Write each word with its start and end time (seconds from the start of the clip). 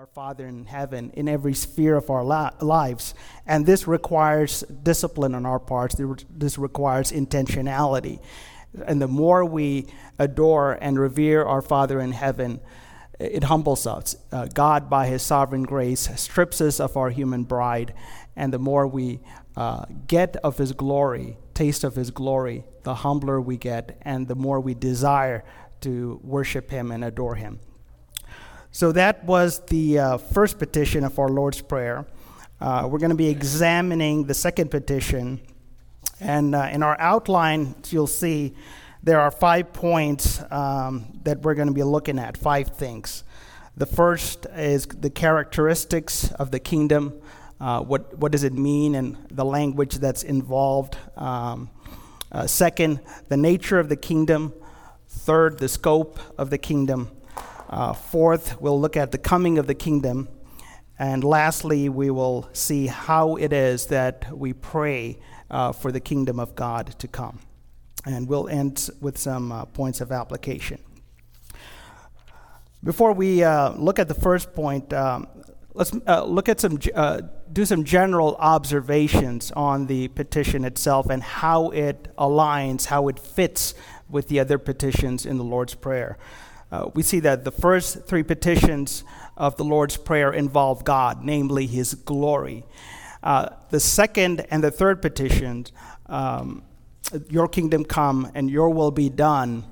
our 0.00 0.06
Father 0.06 0.46
in 0.46 0.64
heaven 0.64 1.10
in 1.12 1.28
every 1.28 1.52
sphere 1.52 1.94
of 1.94 2.08
our 2.08 2.24
la- 2.24 2.52
lives. 2.62 3.12
And 3.44 3.66
this 3.66 3.86
requires 3.86 4.62
discipline 4.82 5.34
on 5.34 5.44
our 5.44 5.58
parts, 5.58 5.94
this 6.30 6.56
requires 6.56 7.12
intentionality. 7.12 8.18
And 8.86 9.02
the 9.02 9.08
more 9.08 9.44
we 9.44 9.88
adore 10.18 10.78
and 10.80 10.98
revere 10.98 11.44
our 11.44 11.60
Father 11.60 12.00
in 12.00 12.12
heaven, 12.12 12.60
it 13.18 13.44
humbles 13.44 13.86
us. 13.86 14.16
Uh, 14.32 14.46
God, 14.46 14.88
by 14.88 15.06
His 15.06 15.20
sovereign 15.20 15.64
grace, 15.64 16.08
strips 16.18 16.62
us 16.62 16.80
of 16.80 16.96
our 16.96 17.10
human 17.10 17.44
bride. 17.44 17.92
And 18.34 18.54
the 18.54 18.58
more 18.58 18.86
we 18.86 19.20
uh, 19.54 19.84
get 20.06 20.34
of 20.36 20.56
His 20.56 20.72
glory, 20.72 21.36
taste 21.52 21.84
of 21.84 21.94
His 21.94 22.10
glory, 22.10 22.64
the 22.84 22.94
humbler 22.94 23.38
we 23.38 23.58
get, 23.58 23.98
and 24.00 24.28
the 24.28 24.34
more 24.34 24.62
we 24.62 24.72
desire 24.72 25.44
to 25.82 26.18
worship 26.24 26.70
Him 26.70 26.90
and 26.90 27.04
adore 27.04 27.34
Him. 27.34 27.60
So 28.72 28.92
that 28.92 29.24
was 29.24 29.58
the 29.66 29.98
uh, 29.98 30.18
first 30.18 30.60
petition 30.60 31.02
of 31.02 31.18
our 31.18 31.28
Lord's 31.28 31.60
Prayer. 31.60 32.06
Uh, 32.60 32.86
we're 32.88 33.00
going 33.00 33.10
to 33.10 33.16
be 33.16 33.28
examining 33.28 34.26
the 34.26 34.34
second 34.34 34.70
petition. 34.70 35.40
And 36.20 36.54
uh, 36.54 36.68
in 36.70 36.84
our 36.84 36.96
outline, 37.00 37.74
you'll 37.88 38.06
see 38.06 38.54
there 39.02 39.20
are 39.20 39.32
five 39.32 39.72
points 39.72 40.40
um, 40.52 41.18
that 41.24 41.40
we're 41.40 41.54
going 41.54 41.66
to 41.66 41.74
be 41.74 41.82
looking 41.82 42.16
at, 42.20 42.36
five 42.36 42.68
things. 42.68 43.24
The 43.76 43.86
first 43.86 44.46
is 44.54 44.86
the 44.86 45.10
characteristics 45.10 46.30
of 46.32 46.52
the 46.52 46.60
kingdom. 46.60 47.20
Uh, 47.60 47.80
what, 47.80 48.16
what 48.18 48.30
does 48.30 48.44
it 48.44 48.52
mean 48.52 48.94
and 48.94 49.16
the 49.32 49.44
language 49.44 49.96
that's 49.96 50.22
involved? 50.22 50.96
Um, 51.16 51.70
uh, 52.30 52.46
second, 52.46 53.00
the 53.28 53.36
nature 53.36 53.80
of 53.80 53.88
the 53.88 53.96
kingdom. 53.96 54.54
Third, 55.08 55.58
the 55.58 55.68
scope 55.68 56.20
of 56.38 56.50
the 56.50 56.58
kingdom. 56.58 57.10
Uh, 57.70 57.92
fourth, 57.92 58.60
we'll 58.60 58.80
look 58.80 58.96
at 58.96 59.12
the 59.12 59.18
coming 59.18 59.56
of 59.56 59.68
the 59.68 59.76
kingdom. 59.76 60.28
And 60.98 61.22
lastly, 61.22 61.88
we 61.88 62.10
will 62.10 62.48
see 62.52 62.88
how 62.88 63.36
it 63.36 63.52
is 63.52 63.86
that 63.86 64.36
we 64.36 64.52
pray 64.52 65.20
uh, 65.48 65.70
for 65.70 65.92
the 65.92 66.00
kingdom 66.00 66.40
of 66.40 66.56
God 66.56 66.98
to 66.98 67.06
come. 67.06 67.38
And 68.04 68.26
we'll 68.26 68.48
end 68.48 68.90
with 69.00 69.16
some 69.18 69.52
uh, 69.52 69.66
points 69.66 70.00
of 70.00 70.10
application. 70.10 70.80
Before 72.82 73.12
we 73.12 73.44
uh, 73.44 73.70
look 73.74 74.00
at 74.00 74.08
the 74.08 74.14
first 74.14 74.52
point, 74.52 74.92
um, 74.92 75.28
let's 75.72 75.92
uh, 76.08 76.24
look 76.24 76.48
at 76.48 76.58
some, 76.58 76.76
uh, 76.92 77.20
do 77.52 77.64
some 77.64 77.84
general 77.84 78.34
observations 78.40 79.52
on 79.52 79.86
the 79.86 80.08
petition 80.08 80.64
itself 80.64 81.08
and 81.08 81.22
how 81.22 81.70
it 81.70 82.08
aligns, 82.18 82.86
how 82.86 83.06
it 83.06 83.20
fits 83.20 83.74
with 84.08 84.26
the 84.26 84.40
other 84.40 84.58
petitions 84.58 85.24
in 85.24 85.38
the 85.38 85.44
Lord's 85.44 85.76
Prayer 85.76 86.18
uh, 86.72 86.88
we 86.94 87.02
see 87.02 87.20
that 87.20 87.44
the 87.44 87.50
first 87.50 88.04
three 88.06 88.22
petitions 88.22 89.02
of 89.36 89.56
the 89.56 89.64
Lord's 89.64 89.96
Prayer 89.96 90.32
involve 90.32 90.84
God, 90.84 91.24
namely 91.24 91.66
His 91.66 91.94
glory. 91.94 92.64
Uh, 93.22 93.50
the 93.70 93.80
second 93.80 94.46
and 94.50 94.62
the 94.62 94.70
third 94.70 95.02
petitions, 95.02 95.72
um, 96.06 96.62
Your 97.28 97.48
kingdom 97.48 97.84
come 97.84 98.30
and 98.34 98.48
Your 98.48 98.70
will 98.70 98.92
be 98.92 99.08
done, 99.08 99.64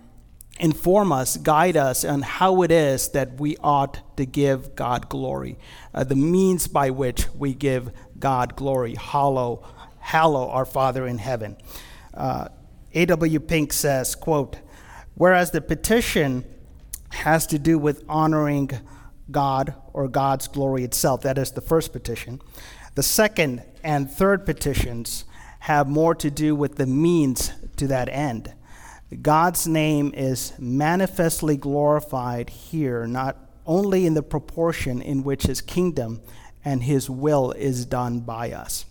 inform 0.59 1.13
us, 1.13 1.37
guide 1.37 1.77
us 1.77 2.05
on 2.05 2.23
how 2.23 2.63
it 2.63 2.73
is 2.73 3.11
that 3.11 3.39
we 3.39 3.57
ought 3.59 4.17
to 4.17 4.27
give 4.27 4.75
God 4.75 5.09
glory, 5.09 5.57
uh, 5.95 6.03
the 6.03 6.17
means 6.17 6.67
by 6.67 6.91
which 6.91 7.29
we 7.33 7.55
give 7.55 7.93
God 8.19 8.57
glory. 8.57 8.97
Hallow, 8.97 9.65
hallow 10.01 10.51
our 10.51 10.65
Father 10.65 11.07
in 11.07 11.19
heaven. 11.19 11.57
Uh, 12.13 12.49
A.W. 12.93 13.39
Pink 13.39 13.73
says, 13.73 14.17
quote, 14.17 14.57
whereas 15.15 15.53
the 15.53 15.61
petition 15.61 16.45
has 17.11 17.47
to 17.49 17.59
do 17.59 17.79
with 17.79 18.05
honoring 18.09 18.71
God 19.31 19.75
or 19.93 20.09
God's 20.09 20.49
glory 20.49 20.85
itself. 20.85 21.23
That 21.23 21.39
is 21.39 21.53
the 21.53 21.61
first 21.61 21.93
petition. 21.93 22.41
The 22.95 23.03
second 23.03 23.63
and 23.85 24.11
third 24.11 24.45
petitions 24.45 25.25
have 25.61 25.89
more 25.89 26.15
to 26.17 26.31
do 26.31 26.55
with 26.55 26.77
the 26.77 26.87
means 26.87 27.53
to 27.77 27.87
that 27.89 28.09
end. 28.09 28.53
God's 29.23 29.67
name 29.67 30.13
is 30.15 30.53
manifestly 30.59 31.57
glorified 31.57 32.51
here, 32.51 33.07
not 33.07 33.37
only 33.67 34.07
in 34.07 34.15
the 34.15 34.23
proportion 34.23 35.01
in 35.01 35.23
which 35.23 35.45
his 35.45 35.61
kingdom 35.61 36.21
and 36.65 36.83
his 36.83 37.09
will 37.09 37.53
is 37.53 37.87
done 37.87 38.21
by 38.21 38.53
us. 38.53 38.85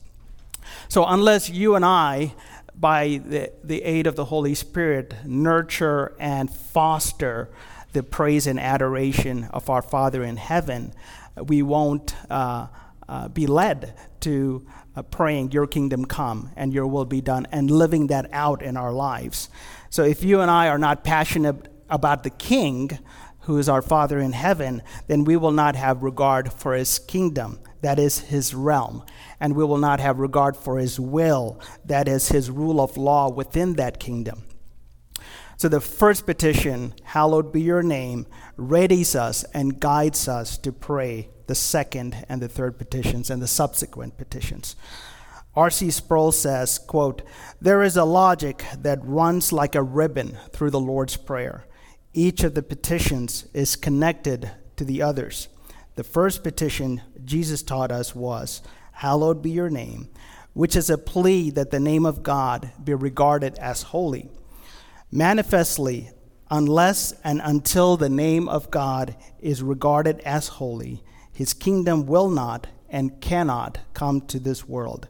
So, 0.88 1.06
unless 1.06 1.50
you 1.50 1.76
and 1.76 1.86
I, 1.86 2.34
by 2.76 3.22
the, 3.24 3.52
the 3.64 3.84
aid 3.84 4.08
of 4.08 4.16
the 4.16 4.26
Holy 4.26 4.56
Spirit, 4.56 5.14
nurture 5.26 6.16
and 6.20 6.50
foster 6.50 7.50
the 7.98 8.04
praise 8.04 8.46
and 8.46 8.60
adoration 8.60 9.46
of 9.46 9.72
our 9.72 9.82
Father 9.82 10.24
in 10.24 10.38
heaven, 10.38 10.94
we 11.36 11.64
won't 11.64 12.16
uh, 12.30 12.68
uh, 13.10 13.28
be 13.30 13.48
led 13.48 13.96
to 14.20 14.64
uh, 14.96 15.02
praying, 15.02 15.52
Your 15.52 15.66
kingdom 15.66 16.06
come 16.06 16.52
and 16.56 16.72
Your 16.72 16.86
will 16.86 17.06
be 17.06 17.22
done, 17.22 17.48
and 17.52 17.72
living 17.72 18.06
that 18.08 18.30
out 18.32 18.62
in 18.62 18.78
our 18.78 18.94
lives. 18.94 19.50
So 19.90 20.04
if 20.04 20.24
you 20.24 20.42
and 20.42 20.52
I 20.52 20.68
are 20.68 20.78
not 20.78 21.04
passionate 21.04 21.74
about 21.90 22.22
the 22.22 22.30
King, 22.30 23.00
who 23.42 23.58
is 23.58 23.68
our 23.68 23.82
Father 23.82 24.20
in 24.20 24.34
heaven, 24.34 24.84
then 25.08 25.24
we 25.24 25.36
will 25.36 25.52
not 25.52 25.76
have 25.76 26.04
regard 26.04 26.54
for 26.54 26.76
His 26.76 27.00
kingdom, 27.00 27.58
that 27.82 27.98
is 27.98 28.20
His 28.20 28.54
realm. 28.54 29.04
And 29.40 29.56
we 29.56 29.64
will 29.64 29.80
not 29.80 30.00
have 30.00 30.20
regard 30.20 30.56
for 30.56 30.78
His 30.78 31.00
will, 31.00 31.60
that 31.86 32.08
is 32.08 32.30
His 32.30 32.52
rule 32.52 32.80
of 32.80 32.96
law 32.96 33.28
within 33.28 33.74
that 33.74 34.00
kingdom. 34.00 34.44
So 35.58 35.68
the 35.68 35.82
first 35.82 36.28
petition, 36.28 36.94
hallowed 37.02 37.52
be 37.52 37.62
your 37.62 37.82
name, 37.82 38.28
readies 38.60 39.16
us 39.16 39.44
and 39.56 39.80
guides 39.80 40.28
us 40.28 40.56
to 40.60 40.72
pray 40.72 41.30
the 41.48 41.56
second 41.56 42.26
and 42.30 42.40
the 42.40 42.48
third 42.48 42.78
petitions 42.78 43.32
and 43.32 43.42
the 43.42 43.48
subsequent 43.48 44.20
petitions. 44.20 44.76
R.C. 45.56 45.90
Sproul 45.90 46.32
says, 46.32 46.78
quote, 46.78 47.24
There 47.60 47.82
is 47.82 47.98
a 47.98 48.06
logic 48.06 48.64
that 48.78 49.04
runs 49.04 49.52
like 49.52 49.74
a 49.74 49.82
ribbon 49.82 50.38
through 50.52 50.70
the 50.70 50.80
Lord's 50.80 51.18
Prayer. 51.18 51.66
Each 52.14 52.44
of 52.44 52.54
the 52.54 52.62
petitions 52.62 53.48
is 53.52 53.76
connected 53.76 54.52
to 54.76 54.86
the 54.86 55.02
others. 55.02 55.48
The 55.96 56.04
first 56.04 56.44
petition 56.44 57.02
Jesus 57.26 57.64
taught 57.64 57.92
us 57.92 58.14
was, 58.14 58.62
Hallowed 58.92 59.42
be 59.42 59.50
your 59.50 59.72
name, 59.72 60.10
which 60.54 60.76
is 60.76 60.92
a 60.92 61.00
plea 61.00 61.50
that 61.50 61.72
the 61.72 61.80
name 61.80 62.06
of 62.06 62.22
God 62.22 62.72
be 62.84 62.94
regarded 62.94 63.58
as 63.58 63.82
holy. 63.82 64.30
Manifestly, 65.12 66.12
unless 66.50 67.14
and 67.24 67.42
until 67.44 67.98
the 67.98 68.10
name 68.10 68.50
of 68.50 68.72
God 68.72 69.16
is 69.40 69.64
regarded 69.64 70.20
as 70.22 70.48
holy, 70.48 71.04
his 71.32 71.54
kingdom 71.54 72.06
will 72.06 72.30
not 72.30 72.68
and 72.90 73.22
cannot 73.22 73.80
come 73.94 74.22
to 74.22 74.40
this 74.40 74.68
world. 74.68 75.08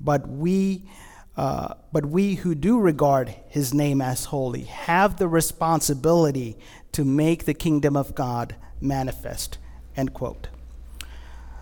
But 0.00 0.28
we, 0.28 0.88
uh, 1.36 1.74
but 1.92 2.06
we 2.06 2.36
who 2.36 2.54
do 2.54 2.78
regard 2.78 3.34
his 3.48 3.72
name 3.72 4.00
as 4.00 4.26
holy 4.26 4.64
have 4.64 5.16
the 5.16 5.28
responsibility 5.28 6.58
to 6.92 7.04
make 7.04 7.44
the 7.44 7.54
kingdom 7.54 7.96
of 7.96 8.14
God 8.14 8.56
manifest. 8.80 9.58
End 9.96 10.12
quote. 10.12 10.48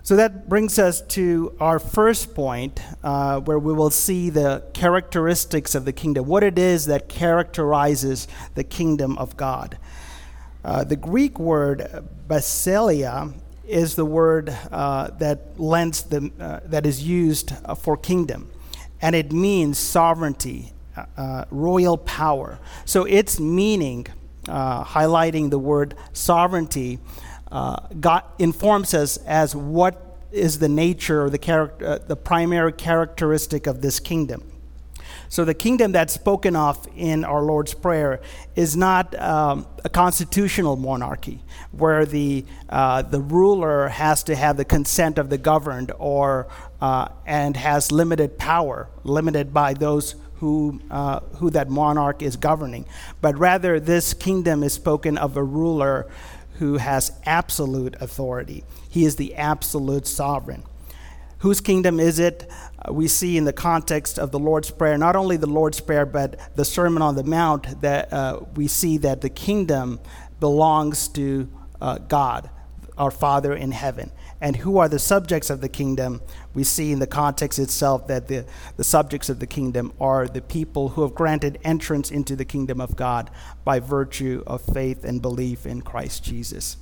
So 0.04 0.16
that 0.16 0.50
brings 0.50 0.78
us 0.78 1.00
to 1.00 1.56
our 1.58 1.78
first 1.78 2.34
point, 2.34 2.78
uh, 3.02 3.40
where 3.40 3.58
we 3.58 3.72
will 3.72 3.88
see 3.88 4.28
the 4.28 4.62
characteristics 4.74 5.74
of 5.74 5.86
the 5.86 5.94
kingdom, 5.94 6.26
what 6.26 6.42
it 6.42 6.58
is 6.58 6.84
that 6.84 7.08
characterizes 7.08 8.28
the 8.54 8.64
kingdom 8.64 9.16
of 9.16 9.34
God. 9.38 9.78
Uh, 10.62 10.84
the 10.84 10.96
Greek 10.96 11.38
word 11.38 12.06
basileia 12.28 13.32
is 13.66 13.94
the 13.94 14.04
word 14.04 14.54
uh, 14.70 15.08
that 15.20 15.58
lends 15.58 16.02
the, 16.02 16.30
uh, 16.38 16.60
that 16.66 16.84
is 16.84 17.02
used 17.02 17.54
uh, 17.64 17.74
for 17.74 17.96
kingdom, 17.96 18.50
and 19.00 19.16
it 19.16 19.32
means 19.32 19.78
sovereignty, 19.78 20.74
uh, 21.16 21.46
royal 21.50 21.96
power. 21.96 22.58
So 22.84 23.04
its 23.04 23.40
meaning, 23.40 24.06
highlighting 24.46 25.48
the 25.48 25.58
word 25.58 25.94
sovereignty, 26.12 26.98
uh, 27.50 27.76
God 28.00 28.24
informs 28.38 28.94
us 28.94 29.16
as 29.18 29.54
what 29.54 30.18
is 30.32 30.58
the 30.58 30.68
nature 30.68 31.24
or 31.24 31.30
the, 31.30 31.38
character, 31.38 31.86
uh, 31.86 31.98
the 31.98 32.16
primary 32.16 32.72
characteristic 32.72 33.66
of 33.66 33.80
this 33.80 34.00
kingdom. 34.00 34.42
So, 35.28 35.44
the 35.44 35.54
kingdom 35.54 35.92
that's 35.92 36.12
spoken 36.12 36.54
of 36.54 36.86
in 36.94 37.24
our 37.24 37.42
Lord's 37.42 37.74
Prayer 37.74 38.20
is 38.54 38.76
not 38.76 39.18
um, 39.18 39.66
a 39.84 39.88
constitutional 39.88 40.76
monarchy 40.76 41.42
where 41.72 42.04
the, 42.04 42.44
uh, 42.68 43.02
the 43.02 43.20
ruler 43.20 43.88
has 43.88 44.22
to 44.24 44.36
have 44.36 44.56
the 44.56 44.64
consent 44.64 45.18
of 45.18 45.30
the 45.30 45.38
governed 45.38 45.92
or, 45.98 46.46
uh, 46.80 47.08
and 47.26 47.56
has 47.56 47.90
limited 47.90 48.38
power, 48.38 48.88
limited 49.02 49.52
by 49.52 49.74
those 49.74 50.14
who, 50.36 50.80
uh, 50.90 51.20
who 51.38 51.50
that 51.50 51.70
monarch 51.70 52.22
is 52.22 52.36
governing. 52.36 52.84
But 53.20 53.38
rather, 53.38 53.80
this 53.80 54.14
kingdom 54.14 54.62
is 54.62 54.72
spoken 54.72 55.16
of 55.16 55.36
a 55.36 55.42
ruler 55.42 56.06
who 56.54 56.78
has 56.78 57.12
absolute 57.24 57.96
authority. 58.00 58.64
He 58.88 59.04
is 59.04 59.16
the 59.16 59.34
absolute 59.34 60.06
sovereign. 60.06 60.62
Whose 61.38 61.60
kingdom 61.60 62.00
is 62.00 62.18
it? 62.18 62.50
Uh, 62.78 62.92
we 62.92 63.06
see 63.08 63.36
in 63.36 63.44
the 63.44 63.52
context 63.52 64.18
of 64.18 64.30
the 64.30 64.38
Lord's 64.38 64.70
Prayer, 64.70 64.96
not 64.96 65.16
only 65.16 65.36
the 65.36 65.46
Lord's 65.46 65.80
Prayer, 65.80 66.06
but 66.06 66.38
the 66.56 66.64
Sermon 66.64 67.02
on 67.02 67.16
the 67.16 67.24
Mount, 67.24 67.80
that 67.82 68.12
uh, 68.12 68.40
we 68.54 68.66
see 68.66 68.98
that 68.98 69.20
the 69.20 69.28
kingdom 69.28 70.00
belongs 70.40 71.08
to 71.08 71.48
uh, 71.80 71.98
God. 71.98 72.50
our 72.96 73.10
Father 73.10 73.52
in 73.54 73.72
heaven. 73.72 74.10
And 74.44 74.56
who 74.56 74.76
are 74.76 74.90
the 74.90 74.98
subjects 74.98 75.48
of 75.48 75.62
the 75.62 75.70
kingdom? 75.70 76.20
We 76.52 76.64
see 76.64 76.92
in 76.92 76.98
the 76.98 77.06
context 77.06 77.58
itself 77.58 78.08
that 78.08 78.28
the, 78.28 78.44
the 78.76 78.84
subjects 78.84 79.30
of 79.30 79.38
the 79.40 79.46
kingdom 79.46 79.94
are 79.98 80.28
the 80.28 80.42
people 80.42 80.90
who 80.90 81.00
have 81.00 81.14
granted 81.14 81.58
entrance 81.64 82.10
into 82.10 82.36
the 82.36 82.44
kingdom 82.44 82.78
of 82.78 82.94
God 82.94 83.30
by 83.64 83.80
virtue 83.80 84.42
of 84.46 84.60
faith 84.60 85.02
and 85.02 85.22
belief 85.22 85.64
in 85.64 85.80
Christ 85.80 86.24
Jesus. 86.24 86.76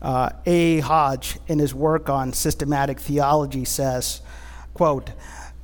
Uh, 0.00 0.30
A. 0.46 0.78
Hodge, 0.78 1.40
in 1.48 1.58
his 1.58 1.74
work 1.74 2.08
on 2.08 2.32
systematic 2.32 3.00
theology, 3.00 3.64
says, 3.64 4.22
quote, 4.72 5.10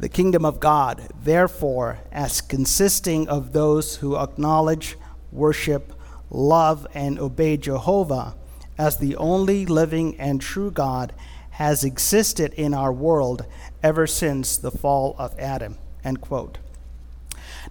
the 0.01 0.09
kingdom 0.09 0.45
of 0.45 0.59
God, 0.59 1.13
therefore, 1.23 2.01
as 2.11 2.41
consisting 2.41 3.29
of 3.29 3.53
those 3.53 3.95
who 3.99 4.17
acknowledge, 4.17 4.97
worship, 5.31 5.93
love, 6.29 6.89
and 6.93 7.21
obey 7.21 7.57
Jehovah 7.57 8.35
as 8.79 8.99
the 8.99 9.17
only 9.17 9.67
living 9.67 10.19
and 10.19 10.41
true 10.41 10.71
God, 10.71 11.13
has 11.51 11.83
existed 11.83 12.55
in 12.55 12.73
our 12.73 12.93
world 12.93 13.45
ever 13.83 14.07
since 14.07 14.57
the 14.57 14.71
fall 14.71 15.17
of 15.19 15.37
Adam. 15.41 15.77
End 16.05 16.21
quote. 16.21 16.59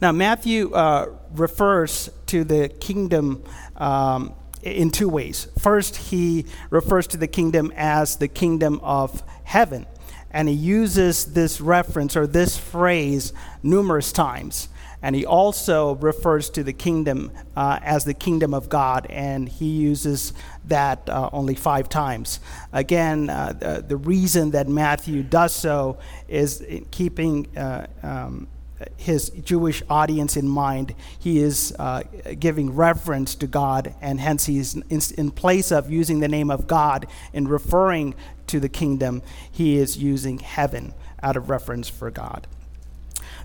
Now, 0.02 0.12
Matthew 0.12 0.74
uh, 0.74 1.16
refers 1.34 2.10
to 2.28 2.44
the 2.44 2.68
kingdom 2.68 3.44
um, 3.78 4.34
in 4.62 4.92
two 4.92 5.08
ways. 5.10 5.48
First, 5.58 5.96
he 5.96 6.46
refers 6.70 7.08
to 7.08 7.18
the 7.18 7.28
kingdom 7.28 7.72
as 7.76 8.18
the 8.18 8.28
kingdom 8.28 8.80
of 8.84 9.24
heaven, 9.44 9.86
and 10.32 10.50
he 10.50 10.54
uses 10.54 11.34
this 11.34 11.62
reference 11.62 12.18
or 12.18 12.28
this 12.28 12.58
phrase 12.58 13.32
numerous 13.64 14.12
times. 14.12 14.68
And 15.02 15.16
he 15.16 15.26
also 15.26 15.96
refers 15.96 16.50
to 16.52 16.64
the 16.64 16.74
kingdom 16.74 17.32
uh, 17.56 17.80
as 17.84 18.04
the 18.04 18.14
kingdom 18.14 18.54
of 18.54 18.68
God, 18.68 19.06
and 19.10 19.48
he 19.48 19.68
uses 19.68 20.34
that 20.66 21.08
uh, 21.08 21.30
only 21.32 21.56
five 21.56 21.88
times. 21.88 22.40
Again, 22.74 23.30
uh, 23.30 23.54
the, 23.54 23.86
the, 23.88 23.98
reason 23.98 24.52
that 24.52 24.68
Matthew 24.68 25.22
does 25.22 25.54
so 25.54 25.98
is 26.28 26.66
keeping 26.92 27.56
uh, 27.56 27.88
um, 28.02 28.48
his 28.96 29.30
Jewish 29.30 29.82
audience 29.90 30.38
in 30.38 30.48
mind, 30.48 30.94
he 31.20 31.40
is 31.40 31.76
uh, 31.80 32.04
giving 32.40 32.76
reference 32.76 33.36
to 33.36 33.48
God, 33.48 33.96
and 34.02 34.20
hence 34.20 34.46
he's 34.46 34.76
in, 34.76 35.02
in, 35.18 35.32
place 35.32 35.72
of 35.72 35.90
using 35.92 36.20
the 36.20 36.28
name 36.28 36.52
of 36.52 36.68
God 36.68 37.08
in 37.34 37.48
referring 37.48 38.16
to 38.48 38.60
the 38.60 38.70
kingdom, 38.70 39.22
he 39.52 39.78
is 39.78 39.98
using 39.98 40.40
heaven 40.40 40.94
out 41.22 41.36
of 41.36 41.50
reference 41.50 41.90
for 41.90 42.12
God. 42.12 42.48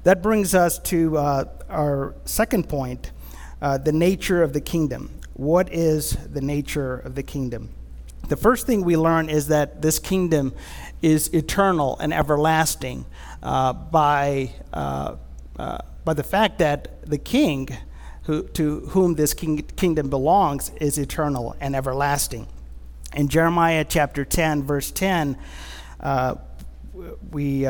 That 0.05 0.21
brings 0.21 0.53
us 0.55 0.81
to 0.81 1.17
uh, 1.17 1.45
our 1.71 2.15
second 2.25 2.69
point 2.69 3.13
uh, 3.61 3.79
the 3.79 3.93
nature 3.93 4.43
of 4.43 4.53
the 4.53 4.61
kingdom. 4.61 5.11
What 5.35 5.73
is 5.73 6.11
the 6.11 6.41
nature 6.41 6.99
of 6.99 7.15
the 7.15 7.23
kingdom? 7.23 7.71
The 8.29 8.37
first 8.37 8.67
thing 8.67 8.83
we 8.83 8.97
learn 8.97 9.29
is 9.29 9.47
that 9.49 9.81
this 9.81 10.01
kingdom 10.01 10.55
is 11.03 11.33
eternal 11.33 11.99
and 12.01 12.13
everlasting 12.13 13.07
uh, 13.45 13.73
by, 13.73 14.53
uh, 14.73 15.17
uh, 15.57 15.79
by 16.05 16.15
the 16.15 16.25
fact 16.25 16.59
that 16.59 17.09
the 17.09 17.19
king 17.19 17.69
who, 18.25 18.43
to 18.49 18.81
whom 18.91 19.15
this 19.15 19.35
king, 19.35 19.59
kingdom 19.77 20.11
belongs 20.11 20.71
is 20.81 20.99
eternal 20.99 21.55
and 21.61 21.77
everlasting. 21.77 22.49
In 23.15 23.29
Jeremiah 23.29 23.85
chapter 23.89 24.25
10, 24.25 24.65
verse 24.65 24.91
10, 24.91 25.39
uh, 26.01 26.37
we, 27.31 27.67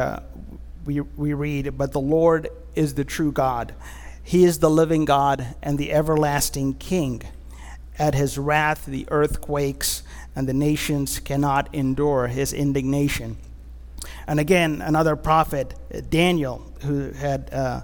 we, 0.85 1.01
we 1.01 1.35
read, 1.35 1.77
But 1.77 1.93
the 1.93 2.01
Lord 2.01 2.49
is 2.75 2.95
the 2.95 3.05
true 3.05 3.33
God. 3.33 3.75
He 4.23 4.45
is 4.45 4.59
the 4.59 4.71
living 4.71 5.05
God 5.05 5.55
and 5.63 5.79
the 5.79 5.93
everlasting 5.93 6.75
King. 6.75 7.23
At 7.99 8.15
his 8.15 8.39
wrath, 8.39 8.87
the 8.87 9.07
earth 9.11 9.41
quakes, 9.41 10.03
and 10.35 10.49
the 10.49 10.55
nations 10.55 11.19
cannot 11.19 11.75
endure 11.75 12.29
his 12.29 12.53
indignation. 12.53 13.37
And 14.27 14.41
again, 14.41 14.81
another 14.81 15.17
prophet, 15.17 15.75
Daniel, 16.11 16.73
who 16.83 17.11
had, 17.11 17.53
uh, 17.53 17.83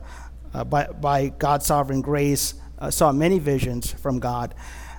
uh, 0.55 0.65
by, 0.65 0.87
by 0.87 1.29
God's 1.29 1.67
sovereign 1.67 2.00
grace, 2.00 2.55
uh, 2.79 2.91
saw 2.91 3.12
many 3.12 3.39
visions 3.39 3.93
from 3.93 4.19
God, 4.19 4.55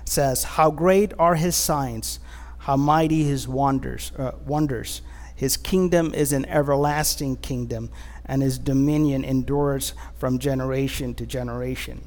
says, 0.06 0.44
How 0.44 0.70
great 0.70 1.14
are 1.18 1.36
his 1.36 1.56
signs, 1.56 2.20
how 2.60 2.76
mighty 2.76 3.24
his 3.24 3.48
wonders. 3.48 4.12
Uh, 4.18 4.34
wonders. 4.46 5.02
His 5.40 5.56
kingdom 5.56 6.14
is 6.14 6.34
an 6.34 6.44
everlasting 6.48 7.38
kingdom, 7.38 7.92
and 8.26 8.42
his 8.42 8.60
dominion 8.60 9.24
endures 9.24 9.94
from 10.18 10.38
generation 10.38 11.14
to 11.14 11.26
generation. 11.26 12.02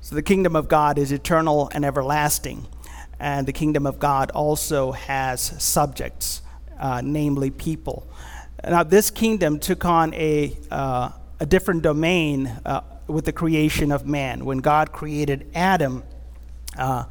So 0.00 0.14
the 0.14 0.22
kingdom 0.22 0.54
of 0.54 0.68
God 0.68 0.98
is 0.98 1.10
eternal 1.10 1.68
and 1.74 1.84
everlasting, 1.84 2.68
and 3.18 3.44
the 3.44 3.52
kingdom 3.52 3.88
of 3.88 3.98
God 3.98 4.30
also 4.30 4.92
has 4.92 5.40
subjects 5.60 6.42
uh, 6.78 7.00
namely 7.04 7.50
people. 7.50 8.06
Now, 8.62 8.84
this 8.84 9.10
kingdom 9.10 9.58
took 9.58 9.84
on 9.84 10.14
a, 10.14 10.56
uh, 10.70 11.10
a 11.40 11.46
different 11.46 11.82
domain 11.82 12.46
uh, 12.64 12.82
with 13.08 13.24
the 13.24 13.32
creation 13.32 13.90
of 13.90 14.06
man. 14.06 14.44
When 14.44 14.58
God 14.58 14.92
created 14.92 15.50
Adam, 15.56 16.04
uh, 16.78 17.06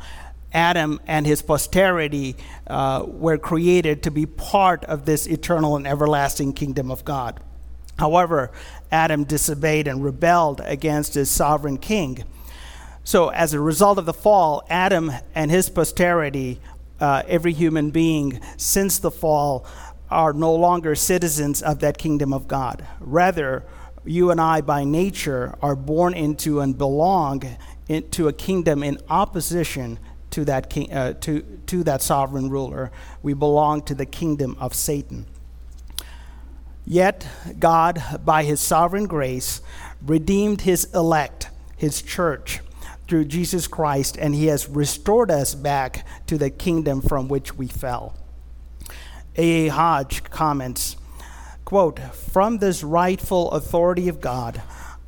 Adam 0.54 1.00
and 1.08 1.26
his 1.26 1.42
posterity 1.42 2.36
uh, 2.68 3.04
were 3.08 3.38
created 3.38 4.04
to 4.04 4.12
be 4.12 4.26
part 4.26 4.84
of 4.86 5.06
this 5.06 5.28
eternal 5.28 5.76
and 5.76 5.88
everlasting 5.88 6.54
kingdom 6.54 6.92
of 6.92 7.04
God. 7.04 7.40
However, 7.98 8.52
Adam 8.92 9.24
disobeyed 9.24 9.88
and 9.88 10.04
rebelled 10.04 10.62
against 10.64 11.14
his 11.14 11.30
sovereign 11.30 11.78
king. 11.78 12.24
So, 13.04 13.30
as 13.30 13.54
a 13.54 13.60
result 13.60 13.98
of 13.98 14.06
the 14.06 14.14
fall, 14.14 14.64
Adam 14.70 15.12
and 15.36 15.52
his 15.52 15.70
posterity 15.70 16.60
uh, 17.00 17.24
every 17.28 17.54
human 17.54 17.92
being 17.92 18.40
since 18.56 18.98
the 18.98 19.12
fall 19.12 19.66
are 20.10 20.32
no 20.32 20.54
longer 20.54 20.96
citizens 20.96 21.62
of 21.62 21.80
that 21.80 21.98
kingdom 21.98 22.32
of 22.32 22.48
God. 22.48 22.88
Rather, 23.00 23.66
you 24.06 24.32
and 24.32 24.40
I, 24.40 24.62
by 24.62 24.84
nature, 24.84 25.56
are 25.62 25.76
born 25.76 26.14
into 26.14 26.62
and 26.62 26.78
belong 26.78 27.58
into 27.88 28.28
a 28.28 28.34
kingdom 28.34 28.84
in 28.84 29.00
opposition 29.10 30.00
to 30.34 30.46
that, 30.46 30.70
king, 30.70 30.94
uh, 30.94 31.14
to, 31.14 31.42
to 31.68 31.84
that 31.84 32.02
sovereign 32.02 32.50
ruler. 32.50 32.92
We 33.22 33.34
belong 33.34 33.82
to 33.84 33.96
the 33.96 34.06
kingdom 34.06 34.56
of 34.60 34.74
Satan. 34.74 35.26
Yet, 36.86 37.28
God, 37.60 38.04
by 38.26 38.44
his 38.44 38.60
sovereign 38.60 39.06
grace, 39.06 39.62
redeemed 40.06 40.62
his 40.62 40.86
elect, 40.94 41.50
his 41.78 42.02
church, 42.02 42.60
through 43.08 43.26
Jesus 43.26 43.68
Christ, 43.68 44.18
and 44.18 44.34
He 44.34 44.48
has 44.48 44.68
restored 44.68 45.30
us 45.30 45.56
back 45.56 46.06
to 46.28 46.38
the 46.38 46.50
kingdom 46.50 47.02
from 47.02 47.28
which 47.28 47.56
we 47.56 47.68
fell. 47.68 48.18
A. 49.38 49.68
A. 49.68 49.68
Hodge 49.68 50.24
comments, 50.24 50.96
quote, 51.66 52.00
From 52.00 52.58
this 52.58 52.84
rightful 52.84 53.52
authority 53.52 54.08
of 54.08 54.22
God, 54.22 54.62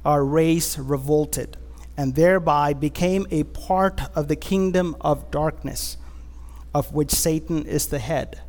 our 0.03 0.23
race 0.23 0.77
revolted, 0.77 1.57
and 1.97 2.15
thereby 2.15 2.73
became 2.73 3.25
a 3.31 3.43
part 3.43 4.01
of 4.15 4.27
the 4.27 4.35
kingdom 4.35 4.95
of 5.01 5.31
darkness, 5.31 5.97
of 6.73 6.93
which 6.93 7.11
Satan 7.11 7.65
is 7.65 7.87
the 7.87 7.99
head. 7.99 8.41